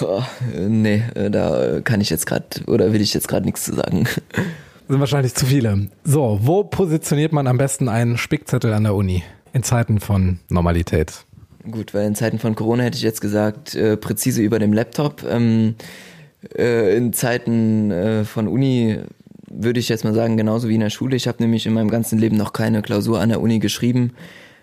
Oh, 0.00 0.20
nee, 0.52 1.04
äh, 1.14 1.30
da 1.30 1.80
kann 1.80 2.00
ich 2.00 2.10
jetzt 2.10 2.26
gerade 2.26 2.44
oder 2.66 2.92
will 2.92 3.00
ich 3.00 3.14
jetzt 3.14 3.28
gerade 3.28 3.46
nichts 3.46 3.62
zu 3.62 3.76
sagen. 3.76 4.04
Sind 4.88 4.98
wahrscheinlich 4.98 5.34
zu 5.36 5.46
viele. 5.46 5.86
So, 6.02 6.40
wo 6.42 6.64
positioniert 6.64 7.32
man 7.32 7.46
am 7.46 7.56
besten 7.56 7.88
einen 7.88 8.16
Spickzettel 8.16 8.72
an 8.72 8.82
der 8.82 8.96
Uni 8.96 9.22
in 9.52 9.62
Zeiten 9.62 10.00
von 10.00 10.40
Normalität? 10.48 11.24
Gut, 11.70 11.94
weil 11.94 12.08
in 12.08 12.16
Zeiten 12.16 12.40
von 12.40 12.56
Corona 12.56 12.82
hätte 12.82 12.96
ich 12.96 13.04
jetzt 13.04 13.20
gesagt, 13.20 13.76
äh, 13.76 13.96
präzise 13.96 14.42
über 14.42 14.58
dem 14.58 14.72
Laptop. 14.72 15.22
Ähm, 15.22 15.76
äh, 16.56 16.96
in 16.96 17.12
Zeiten 17.12 17.92
äh, 17.92 18.24
von 18.24 18.48
Uni 18.48 18.98
würde 19.48 19.78
ich 19.78 19.88
jetzt 19.88 20.02
mal 20.02 20.14
sagen, 20.14 20.36
genauso 20.36 20.68
wie 20.68 20.74
in 20.74 20.80
der 20.80 20.90
Schule. 20.90 21.14
Ich 21.14 21.28
habe 21.28 21.40
nämlich 21.40 21.64
in 21.64 21.74
meinem 21.74 21.90
ganzen 21.90 22.18
Leben 22.18 22.36
noch 22.36 22.52
keine 22.52 22.82
Klausur 22.82 23.20
an 23.20 23.28
der 23.28 23.40
Uni 23.40 23.60
geschrieben. 23.60 24.14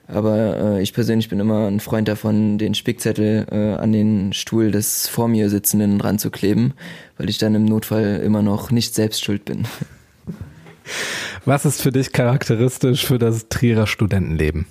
Aber 0.07 0.77
äh, 0.77 0.81
ich 0.81 0.93
persönlich 0.93 1.29
bin 1.29 1.39
immer 1.39 1.67
ein 1.67 1.79
Freund 1.79 2.07
davon, 2.07 2.57
den 2.57 2.75
Spickzettel 2.75 3.47
äh, 3.51 3.81
an 3.81 3.91
den 3.91 4.33
Stuhl 4.33 4.71
des 4.71 5.07
vor 5.07 5.27
mir 5.27 5.49
Sitzenden 5.49 5.99
ranzukleben, 5.99 6.73
weil 7.17 7.29
ich 7.29 7.37
dann 7.37 7.55
im 7.55 7.65
Notfall 7.65 8.21
immer 8.23 8.41
noch 8.41 8.71
nicht 8.71 8.93
selbst 8.93 9.23
schuld 9.23 9.45
bin. 9.45 9.67
Was 11.45 11.65
ist 11.65 11.81
für 11.81 11.91
dich 11.91 12.11
charakteristisch 12.11 13.05
für 13.05 13.17
das 13.17 13.49
Trierer 13.49 13.87
Studentenleben? 13.87 14.67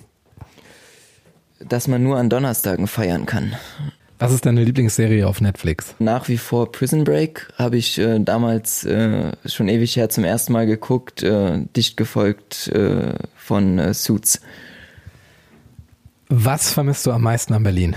Dass 1.58 1.88
man 1.88 2.02
nur 2.02 2.16
an 2.18 2.30
Donnerstagen 2.30 2.86
feiern 2.86 3.26
kann. 3.26 3.54
Was 4.18 4.32
ist 4.32 4.46
deine 4.46 4.62
Lieblingsserie 4.62 5.26
auf 5.26 5.40
Netflix? 5.40 5.94
Nach 5.98 6.28
wie 6.28 6.38
vor 6.38 6.70
Prison 6.70 7.02
Break 7.02 7.48
habe 7.56 7.76
ich 7.76 7.98
äh, 7.98 8.20
damals 8.20 8.84
äh, 8.84 9.32
schon 9.44 9.68
ewig 9.68 9.96
her 9.96 10.08
zum 10.08 10.22
ersten 10.22 10.52
Mal 10.52 10.66
geguckt, 10.66 11.22
äh, 11.24 11.60
dicht 11.76 11.96
gefolgt 11.96 12.68
äh, 12.68 13.14
von 13.36 13.78
äh, 13.80 13.92
Suits. 13.92 14.40
Was 16.36 16.72
vermisst 16.72 17.06
du 17.06 17.12
am 17.12 17.22
meisten 17.22 17.54
an 17.54 17.62
Berlin? 17.62 17.94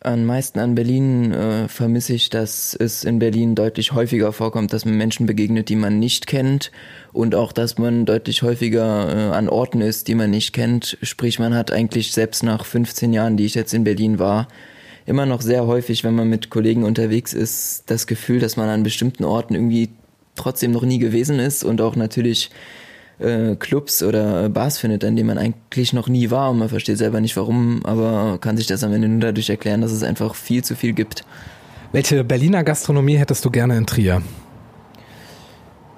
Am 0.00 0.24
meisten 0.24 0.58
an 0.58 0.74
Berlin 0.74 1.32
äh, 1.32 1.68
vermisse 1.68 2.12
ich, 2.12 2.28
dass 2.28 2.74
es 2.74 3.04
in 3.04 3.20
Berlin 3.20 3.54
deutlich 3.54 3.92
häufiger 3.92 4.32
vorkommt, 4.32 4.72
dass 4.72 4.84
man 4.84 4.96
Menschen 4.96 5.24
begegnet, 5.24 5.68
die 5.68 5.76
man 5.76 6.00
nicht 6.00 6.26
kennt 6.26 6.72
und 7.12 7.36
auch, 7.36 7.52
dass 7.52 7.78
man 7.78 8.04
deutlich 8.04 8.42
häufiger 8.42 9.30
äh, 9.30 9.32
an 9.32 9.48
Orten 9.48 9.80
ist, 9.80 10.08
die 10.08 10.16
man 10.16 10.30
nicht 10.30 10.52
kennt. 10.52 10.98
Sprich, 11.02 11.38
man 11.38 11.54
hat 11.54 11.70
eigentlich 11.70 12.10
selbst 12.10 12.42
nach 12.42 12.64
15 12.64 13.12
Jahren, 13.12 13.36
die 13.36 13.44
ich 13.44 13.54
jetzt 13.54 13.74
in 13.74 13.84
Berlin 13.84 14.18
war, 14.18 14.48
immer 15.06 15.24
noch 15.24 15.40
sehr 15.40 15.68
häufig, 15.68 16.02
wenn 16.02 16.16
man 16.16 16.28
mit 16.28 16.50
Kollegen 16.50 16.82
unterwegs 16.82 17.32
ist, 17.32 17.84
das 17.86 18.08
Gefühl, 18.08 18.40
dass 18.40 18.56
man 18.56 18.68
an 18.68 18.82
bestimmten 18.82 19.22
Orten 19.22 19.54
irgendwie 19.54 19.90
trotzdem 20.34 20.72
noch 20.72 20.82
nie 20.82 20.98
gewesen 20.98 21.38
ist 21.38 21.62
und 21.62 21.80
auch 21.80 21.94
natürlich 21.94 22.50
äh, 23.18 23.56
Clubs 23.56 24.02
oder 24.02 24.48
Bars 24.48 24.78
findet, 24.78 25.04
an 25.04 25.16
denen 25.16 25.26
man 25.26 25.38
eigentlich 25.38 25.92
noch 25.92 26.08
nie 26.08 26.30
war 26.30 26.50
und 26.50 26.58
man 26.58 26.68
versteht 26.68 26.98
selber 26.98 27.20
nicht 27.20 27.36
warum, 27.36 27.84
aber 27.84 28.38
kann 28.40 28.56
sich 28.56 28.66
das 28.66 28.84
am 28.84 28.92
Ende 28.92 29.08
nur 29.08 29.20
dadurch 29.20 29.50
erklären, 29.50 29.80
dass 29.80 29.92
es 29.92 30.02
einfach 30.02 30.34
viel 30.34 30.64
zu 30.64 30.76
viel 30.76 30.92
gibt. 30.92 31.24
Welche 31.92 32.22
Berliner 32.22 32.64
Gastronomie 32.64 33.16
hättest 33.16 33.44
du 33.44 33.50
gerne 33.50 33.76
in 33.76 33.86
Trier? 33.86 34.22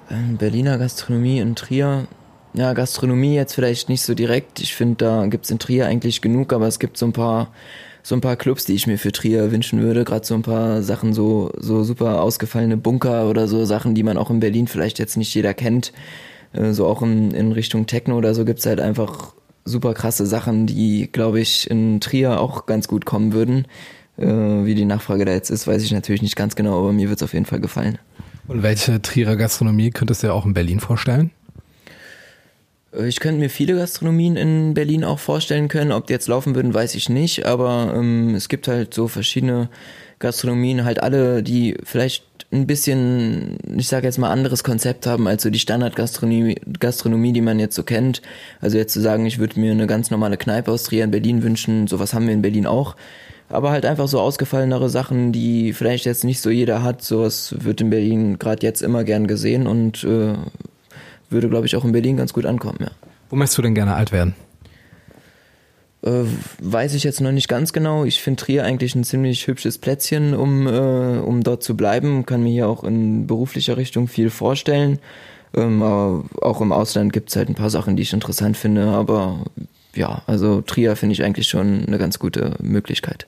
Ähm, 0.09 0.37
Berliner 0.37 0.77
Gastronomie 0.77 1.39
in 1.39 1.55
Trier. 1.55 2.07
Ja, 2.53 2.73
Gastronomie 2.73 3.35
jetzt 3.35 3.53
vielleicht 3.53 3.89
nicht 3.89 4.01
so 4.01 4.13
direkt. 4.13 4.59
Ich 4.59 4.75
finde, 4.75 4.95
da 5.05 5.25
gibt's 5.27 5.49
in 5.49 5.59
Trier 5.59 5.87
eigentlich 5.87 6.21
genug, 6.21 6.53
aber 6.53 6.67
es 6.67 6.79
gibt 6.79 6.97
so 6.97 7.05
ein 7.05 7.13
paar 7.13 7.49
so 8.03 8.15
ein 8.15 8.21
paar 8.21 8.35
Clubs, 8.35 8.65
die 8.65 8.73
ich 8.73 8.87
mir 8.87 8.97
für 8.97 9.11
Trier 9.11 9.51
wünschen 9.51 9.81
würde. 9.81 10.03
Gerade 10.03 10.25
so 10.25 10.33
ein 10.33 10.41
paar 10.41 10.81
Sachen, 10.81 11.13
so, 11.13 11.51
so 11.57 11.83
super 11.83 12.21
ausgefallene 12.21 12.77
Bunker 12.77 13.29
oder 13.29 13.47
so 13.47 13.63
Sachen, 13.65 13.93
die 13.93 14.03
man 14.03 14.17
auch 14.17 14.29
in 14.29 14.39
Berlin 14.39 14.67
vielleicht 14.67 14.97
jetzt 14.99 15.17
nicht 15.17 15.33
jeder 15.35 15.53
kennt. 15.53 15.93
Äh, 16.53 16.73
so 16.73 16.85
auch 16.85 17.01
in, 17.01 17.31
in 17.31 17.51
Richtung 17.51 17.85
Techno 17.85 18.17
oder 18.17 18.33
so 18.33 18.45
gibt's 18.45 18.65
halt 18.65 18.79
einfach 18.79 19.33
super 19.65 19.93
krasse 19.93 20.25
Sachen, 20.25 20.65
die, 20.65 21.09
glaube 21.11 21.39
ich, 21.39 21.69
in 21.69 21.99
Trier 21.99 22.39
auch 22.39 22.65
ganz 22.65 22.87
gut 22.87 23.05
kommen 23.05 23.33
würden. 23.33 23.65
Äh, 24.17 24.25
wie 24.25 24.75
die 24.75 24.85
Nachfrage 24.85 25.25
da 25.25 25.31
jetzt 25.31 25.49
ist, 25.49 25.67
weiß 25.67 25.83
ich 25.83 25.91
natürlich 25.91 26.21
nicht 26.21 26.35
ganz 26.35 26.55
genau, 26.55 26.79
aber 26.79 26.93
mir 26.93 27.09
wird's 27.09 27.23
auf 27.23 27.33
jeden 27.33 27.45
Fall 27.45 27.59
gefallen. 27.59 27.97
Und 28.47 28.63
welche 28.63 29.01
Trierer 29.01 29.35
Gastronomie 29.35 29.91
könntest 29.91 30.23
du 30.23 30.27
dir 30.27 30.33
auch 30.33 30.45
in 30.45 30.53
Berlin 30.53 30.79
vorstellen? 30.79 31.31
Äh, 32.93 33.07
Ich 33.07 33.19
könnte 33.19 33.39
mir 33.39 33.49
viele 33.49 33.75
Gastronomien 33.75 34.35
in 34.35 34.73
Berlin 34.73 35.03
auch 35.03 35.19
vorstellen 35.19 35.67
können. 35.67 35.91
Ob 35.91 36.07
die 36.07 36.13
jetzt 36.13 36.27
laufen 36.27 36.55
würden, 36.55 36.73
weiß 36.73 36.95
ich 36.95 37.09
nicht. 37.09 37.45
Aber 37.45 37.93
ähm, 37.95 38.35
es 38.35 38.49
gibt 38.49 38.67
halt 38.67 38.93
so 38.93 39.07
verschiedene 39.07 39.69
Gastronomien, 40.19 40.85
halt 40.85 41.01
alle, 41.01 41.43
die 41.43 41.77
vielleicht 41.83 42.25
ein 42.51 42.67
bisschen, 42.67 43.57
ich 43.77 43.87
sage 43.87 44.07
jetzt 44.07 44.17
mal, 44.17 44.29
anderes 44.29 44.63
Konzept 44.63 45.07
haben 45.07 45.27
als 45.27 45.43
so 45.43 45.49
die 45.49 45.59
Standardgastronomie, 45.59 46.55
Gastronomie, 46.79 47.31
die 47.31 47.41
man 47.41 47.59
jetzt 47.59 47.75
so 47.75 47.83
kennt. 47.83 48.21
Also 48.59 48.77
jetzt 48.77 48.93
zu 48.93 48.99
sagen, 48.99 49.25
ich 49.25 49.39
würde 49.39 49.59
mir 49.59 49.71
eine 49.71 49.87
ganz 49.87 50.11
normale 50.11 50.37
Kneipe 50.37 50.71
aus 50.71 50.83
Trier 50.83 51.05
in 51.05 51.11
Berlin 51.11 51.43
wünschen, 51.43 51.87
sowas 51.87 52.13
haben 52.13 52.27
wir 52.27 52.33
in 52.33 52.41
Berlin 52.41 52.67
auch. 52.67 52.95
Aber 53.47 53.71
halt 53.71 53.85
einfach 53.85 54.07
so 54.07 54.19
ausgefallenere 54.19 54.89
Sachen, 54.89 55.31
die 55.31 55.73
vielleicht 55.73 56.05
jetzt 56.05 56.23
nicht 56.23 56.39
so 56.39 56.49
jeder 56.49 56.83
hat. 56.83 57.01
Sowas 57.03 57.55
wird 57.59 57.81
in 57.81 57.89
Berlin 57.89 58.39
gerade 58.39 58.65
jetzt 58.65 58.81
immer 58.81 59.03
gern 59.03 59.27
gesehen 59.27 59.67
und 59.67 60.03
äh, 60.03 60.35
würde, 61.29 61.49
glaube 61.49 61.65
ich, 61.65 61.75
auch 61.75 61.83
in 61.83 61.91
Berlin 61.91 62.17
ganz 62.17 62.33
gut 62.33 62.45
ankommen, 62.45 62.79
ja. 62.81 62.91
Wo 63.29 63.35
möchtest 63.35 63.57
du 63.57 63.61
denn 63.61 63.75
gerne 63.75 63.95
alt 63.95 64.11
werden? 64.11 64.35
Äh, 66.03 66.23
weiß 66.61 66.95
ich 66.95 67.03
jetzt 67.03 67.21
noch 67.21 67.31
nicht 67.31 67.47
ganz 67.47 67.73
genau. 67.73 68.05
Ich 68.05 68.21
finde 68.21 68.43
Trier 68.43 68.63
eigentlich 68.63 68.95
ein 68.95 69.03
ziemlich 69.03 69.45
hübsches 69.47 69.77
Plätzchen, 69.77 70.33
um, 70.33 70.67
äh, 70.67 71.19
um 71.19 71.43
dort 71.43 71.63
zu 71.63 71.77
bleiben. 71.77 72.25
Kann 72.25 72.43
mir 72.43 72.51
hier 72.51 72.67
auch 72.67 72.83
in 72.83 73.27
beruflicher 73.27 73.77
Richtung 73.77 74.07
viel 74.07 74.29
vorstellen. 74.29 74.99
Ähm, 75.53 75.83
auch 75.83 76.61
im 76.61 76.71
Ausland 76.71 77.13
gibt 77.13 77.29
es 77.29 77.35
halt 77.35 77.49
ein 77.49 77.55
paar 77.55 77.69
Sachen, 77.69 77.95
die 77.95 78.03
ich 78.03 78.13
interessant 78.13 78.57
finde. 78.57 78.87
Aber 78.87 79.45
ja, 79.93 80.23
also 80.25 80.61
Trier 80.61 80.95
finde 80.95 81.13
ich 81.13 81.23
eigentlich 81.23 81.47
schon 81.47 81.85
eine 81.85 81.97
ganz 81.97 82.17
gute 82.17 82.55
Möglichkeit. 82.61 83.27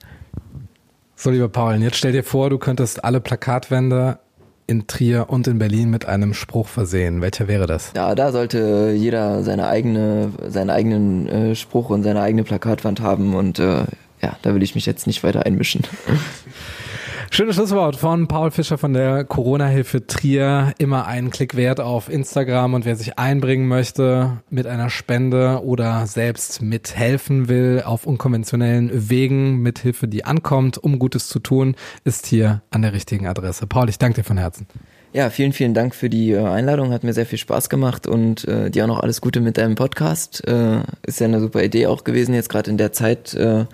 So, 1.16 1.30
lieber 1.30 1.50
Paul, 1.50 1.76
jetzt 1.82 1.98
stell 1.98 2.12
dir 2.12 2.24
vor, 2.24 2.50
du 2.50 2.58
könntest 2.58 3.04
alle 3.04 3.22
Plakatwände 3.22 4.18
in 4.68 4.88
Trier 4.88 5.26
und 5.30 5.48
in 5.48 5.60
Berlin 5.60 5.90
mit 5.90 6.06
einem 6.06 6.34
Spruch 6.34 6.68
versehen. 6.68 7.22
Welcher 7.22 7.48
wäre 7.48 7.68
das? 7.68 7.92
Ja, 7.96 8.16
da 8.16 8.32
sollte 8.32 8.94
jeder 8.96 9.44
seine 9.44 9.68
eigene, 9.68 10.32
seinen 10.48 10.70
eigenen 10.70 11.28
äh, 11.28 11.56
Spruch 11.56 11.90
und 11.90 12.04
seine 12.04 12.22
eigene 12.22 12.44
Plakatwand 12.44 13.02
haben 13.02 13.36
und 13.36 13.60
äh, 13.60 13.86
ja, 14.22 14.38
da 14.42 14.56
will 14.56 14.64
ich 14.64 14.76
mich 14.76 14.86
jetzt 14.86 15.06
nicht 15.06 15.24
weiter 15.24 15.46
einmischen. 15.46 15.82
Schönes 17.36 17.56
Schlusswort 17.56 17.96
von 17.96 18.28
Paul 18.28 18.52
Fischer 18.52 18.78
von 18.78 18.94
der 18.94 19.24
Corona-Hilfe 19.24 20.06
Trier. 20.06 20.76
Immer 20.78 21.08
einen 21.08 21.32
Klick 21.32 21.56
wert 21.56 21.80
auf 21.80 22.08
Instagram 22.08 22.76
und 22.76 22.86
wer 22.86 22.96
sich 22.96 23.18
einbringen 23.18 23.68
möchte 23.68 24.44
mit 24.52 24.68
einer 24.68 24.92
Spende 24.92 25.64
oder 25.64 26.06
selbst 26.06 26.62
mithelfen 26.62 27.48
will 27.48 27.82
auf 27.84 28.06
unkonventionellen 28.06 29.10
Wegen 29.10 29.64
mit 29.64 29.80
Hilfe, 29.80 30.08
die 30.08 30.26
ankommt, 30.26 30.78
um 30.78 31.00
Gutes 31.00 31.28
zu 31.28 31.40
tun, 31.40 31.76
ist 32.04 32.28
hier 32.28 32.62
an 32.70 32.84
der 32.84 32.94
richtigen 32.94 33.26
Adresse. 33.26 33.66
Paul, 33.66 33.90
ich 33.90 33.98
danke 33.98 34.22
dir 34.22 34.24
von 34.24 34.38
Herzen. 34.38 34.68
Ja, 35.12 35.32
vielen, 35.32 35.54
vielen 35.54 35.74
Dank 35.74 35.96
für 35.96 36.12
die 36.12 36.34
äh, 36.34 36.38
Einladung. 36.38 36.92
Hat 36.92 37.04
mir 37.04 37.14
sehr 37.14 37.26
viel 37.26 37.40
Spaß 37.40 37.68
gemacht 37.68 38.06
und 38.06 38.48
äh, 38.48 38.70
dir 38.70 38.84
auch 38.84 38.90
noch 38.90 39.00
alles 39.00 39.22
Gute 39.22 39.42
mit 39.42 39.58
deinem 39.58 39.74
Podcast. 39.74 40.48
Äh, 40.48 40.82
ist 41.02 41.20
ja 41.20 41.26
eine 41.26 41.40
super 41.40 41.64
Idee 41.64 41.88
auch 41.88 42.04
gewesen, 42.04 42.36
jetzt 42.36 42.50
gerade 42.50 42.70
in 42.70 42.78
der 42.78 42.92
Zeit. 42.92 43.34
Äh, 43.34 43.66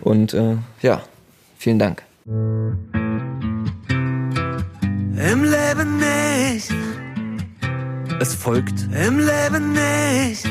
und 0.00 0.34
äh, 0.34 0.56
ja, 0.82 1.02
vielen 1.56 1.78
Dank. 1.78 2.02
Im 5.30 5.42
Leben 5.42 5.98
nicht, 5.98 6.70
Es 8.20 8.34
folgt 8.34 8.74
im 8.92 9.18
Leben 9.18 9.72
nicht. 9.72 10.44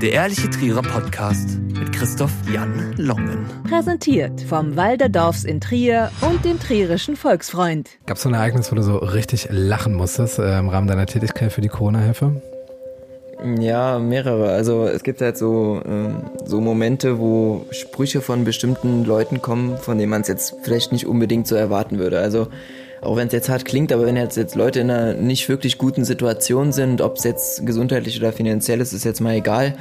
der 0.00 0.12
Ehrliche 0.12 0.48
Trierer 0.48 0.82
Podcast 0.82 1.58
mit 1.58 1.92
Christoph 1.92 2.30
Jan 2.52 2.94
Longen. 2.98 3.46
Präsentiert 3.68 4.40
vom 4.42 4.76
Walderdorfs 4.76 5.44
in 5.44 5.60
Trier 5.60 6.10
und 6.20 6.44
dem 6.44 6.60
Trierischen 6.60 7.16
Volksfreund. 7.16 7.90
Gab 8.06 8.16
es 8.16 8.22
so 8.22 8.28
ein 8.28 8.34
Ereignis, 8.34 8.70
wo 8.70 8.76
du 8.76 8.82
so 8.82 8.96
richtig 8.98 9.48
lachen 9.50 9.94
musstest 9.94 10.38
äh, 10.38 10.58
im 10.58 10.68
Rahmen 10.68 10.86
deiner 10.86 11.06
Tätigkeit 11.06 11.52
für 11.52 11.60
die 11.60 11.68
Corona-Hilfe? 11.68 12.40
Ja, 13.58 13.98
mehrere. 13.98 14.52
Also 14.52 14.84
es 14.86 15.02
gibt 15.02 15.20
halt 15.20 15.36
so, 15.36 15.82
ähm, 15.84 16.30
so 16.44 16.60
Momente, 16.60 17.18
wo 17.18 17.66
Sprüche 17.72 18.20
von 18.20 18.44
bestimmten 18.44 19.04
Leuten 19.04 19.42
kommen, 19.42 19.78
von 19.78 19.98
denen 19.98 20.10
man 20.10 20.20
es 20.20 20.28
jetzt 20.28 20.54
vielleicht 20.62 20.92
nicht 20.92 21.06
unbedingt 21.06 21.48
so 21.48 21.56
erwarten 21.56 21.98
würde. 21.98 22.20
Also 22.20 22.46
auch 23.02 23.16
wenn 23.16 23.26
es 23.26 23.32
jetzt 23.32 23.48
hart 23.48 23.64
klingt, 23.64 23.92
aber 23.92 24.06
wenn 24.06 24.16
jetzt, 24.16 24.36
jetzt 24.36 24.54
Leute 24.54 24.80
in 24.80 24.90
einer 24.90 25.14
nicht 25.14 25.48
wirklich 25.48 25.76
guten 25.76 26.04
Situation 26.04 26.72
sind, 26.72 27.00
ob 27.00 27.16
es 27.16 27.24
jetzt 27.24 27.66
gesundheitlich 27.66 28.18
oder 28.18 28.32
finanziell 28.32 28.80
ist, 28.80 28.92
ist 28.92 29.04
jetzt 29.04 29.20
mal 29.20 29.34
egal, 29.34 29.74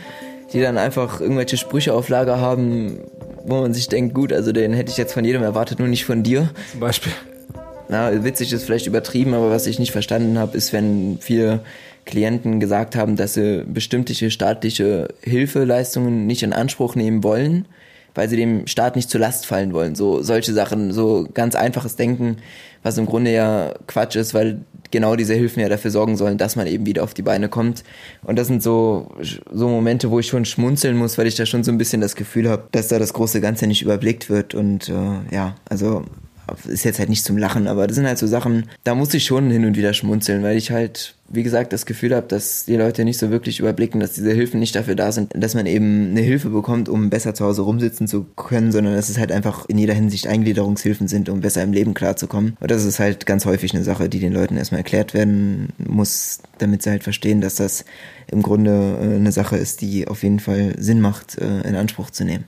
die 0.51 0.59
dann 0.59 0.77
einfach 0.77 1.21
irgendwelche 1.21 1.57
Sprüche 1.57 1.93
auf 1.93 2.09
Lager 2.09 2.39
haben, 2.39 2.99
wo 3.45 3.61
man 3.61 3.73
sich 3.73 3.87
denkt, 3.87 4.13
gut, 4.13 4.33
also 4.33 4.51
den 4.51 4.73
hätte 4.73 4.91
ich 4.91 4.97
jetzt 4.97 5.13
von 5.13 5.23
jedem 5.23 5.43
erwartet, 5.43 5.79
nur 5.79 5.87
nicht 5.87 6.05
von 6.05 6.23
dir. 6.23 6.49
Zum 6.71 6.79
Beispiel. 6.79 7.13
Na, 7.89 8.23
witzig 8.23 8.51
ist 8.53 8.63
vielleicht 8.63 8.87
übertrieben, 8.87 9.33
aber 9.33 9.51
was 9.51 9.67
ich 9.67 9.77
nicht 9.77 9.91
verstanden 9.91 10.39
habe, 10.39 10.57
ist, 10.57 10.73
wenn 10.73 11.17
viele 11.19 11.59
Klienten 12.05 12.59
gesagt 12.59 12.95
haben, 12.95 13.15
dass 13.15 13.35
sie 13.35 13.63
bestimmte 13.65 14.31
staatliche 14.31 15.09
Hilfeleistungen 15.21 16.25
nicht 16.25 16.41
in 16.41 16.53
Anspruch 16.53 16.95
nehmen 16.95 17.23
wollen, 17.23 17.65
weil 18.15 18.29
sie 18.29 18.37
dem 18.37 18.67
Staat 18.67 18.95
nicht 18.95 19.09
zur 19.09 19.21
Last 19.21 19.45
fallen 19.45 19.73
wollen. 19.73 19.95
So 19.95 20.21
solche 20.21 20.53
Sachen, 20.53 20.91
so 20.91 21.27
ganz 21.33 21.55
einfaches 21.55 21.95
Denken, 21.95 22.37
was 22.83 22.97
im 22.97 23.05
Grunde 23.05 23.31
ja 23.31 23.73
Quatsch 23.87 24.15
ist, 24.15 24.33
weil 24.33 24.61
genau 24.91 25.15
diese 25.15 25.33
Hilfen 25.33 25.61
ja 25.61 25.69
dafür 25.69 25.91
sorgen 25.91 26.17
sollen, 26.17 26.37
dass 26.37 26.55
man 26.55 26.67
eben 26.67 26.85
wieder 26.85 27.03
auf 27.03 27.13
die 27.13 27.21
Beine 27.21 27.49
kommt. 27.49 27.83
Und 28.23 28.37
das 28.37 28.47
sind 28.47 28.61
so, 28.61 29.11
so 29.51 29.69
Momente, 29.69 30.11
wo 30.11 30.19
ich 30.19 30.27
schon 30.27 30.45
schmunzeln 30.45 30.97
muss, 30.97 31.17
weil 31.17 31.27
ich 31.27 31.35
da 31.35 31.45
schon 31.45 31.63
so 31.63 31.71
ein 31.71 31.77
bisschen 31.77 32.01
das 32.01 32.15
Gefühl 32.15 32.49
habe, 32.49 32.63
dass 32.71 32.89
da 32.89 32.99
das 32.99 33.13
große 33.13 33.41
Ganze 33.41 33.67
nicht 33.67 33.81
überblickt 33.81 34.29
wird. 34.29 34.53
Und 34.53 34.89
äh, 34.89 35.33
ja, 35.33 35.55
also 35.69 36.03
ist 36.67 36.83
jetzt 36.83 36.99
halt 36.99 37.09
nicht 37.09 37.25
zum 37.25 37.37
Lachen, 37.37 37.67
aber 37.67 37.87
das 37.87 37.95
sind 37.95 38.07
halt 38.07 38.17
so 38.17 38.27
Sachen, 38.27 38.69
da 38.83 38.95
muss 38.95 39.13
ich 39.13 39.25
schon 39.25 39.49
hin 39.51 39.65
und 39.65 39.77
wieder 39.77 39.93
schmunzeln, 39.93 40.43
weil 40.43 40.57
ich 40.57 40.71
halt 40.71 41.15
wie 41.33 41.43
gesagt, 41.43 41.73
das 41.73 41.85
Gefühl 41.85 42.13
habe, 42.15 42.27
dass 42.27 42.65
die 42.65 42.75
Leute 42.75 43.05
nicht 43.05 43.17
so 43.17 43.31
wirklich 43.31 43.59
überblicken, 43.59 43.99
dass 43.99 44.13
diese 44.13 44.31
Hilfen 44.31 44.59
nicht 44.59 44.75
dafür 44.75 44.95
da 44.95 45.11
sind, 45.11 45.31
dass 45.33 45.55
man 45.55 45.65
eben 45.65 46.11
eine 46.11 46.21
Hilfe 46.21 46.49
bekommt, 46.49 46.89
um 46.89 47.09
besser 47.09 47.33
zu 47.33 47.45
Hause 47.45 47.61
rumsitzen 47.61 48.07
zu 48.07 48.25
können, 48.35 48.71
sondern 48.71 48.95
dass 48.95 49.09
es 49.09 49.17
halt 49.17 49.31
einfach 49.31 49.65
in 49.67 49.77
jeder 49.77 49.93
Hinsicht 49.93 50.27
Eingliederungshilfen 50.27 51.07
sind, 51.07 51.29
um 51.29 51.41
besser 51.41 51.63
im 51.63 51.73
Leben 51.73 51.93
klarzukommen. 51.93 52.57
Und 52.59 52.71
das 52.71 52.85
ist 52.85 52.99
halt 52.99 53.25
ganz 53.25 53.45
häufig 53.45 53.73
eine 53.73 53.83
Sache, 53.83 54.09
die 54.09 54.19
den 54.19 54.33
Leuten 54.33 54.57
erstmal 54.57 54.79
erklärt 54.79 55.13
werden 55.13 55.69
muss, 55.77 56.39
damit 56.57 56.83
sie 56.83 56.89
halt 56.89 57.03
verstehen, 57.03 57.41
dass 57.41 57.55
das 57.55 57.85
im 58.29 58.41
Grunde 58.41 58.97
äh, 59.01 59.15
eine 59.15 59.31
Sache 59.31 59.57
ist, 59.57 59.81
die 59.81 60.07
auf 60.07 60.23
jeden 60.23 60.39
Fall 60.39 60.75
Sinn 60.77 61.01
macht, 61.01 61.37
äh, 61.37 61.61
in 61.61 61.75
Anspruch 61.75 62.09
zu 62.09 62.23
nehmen. 62.25 62.45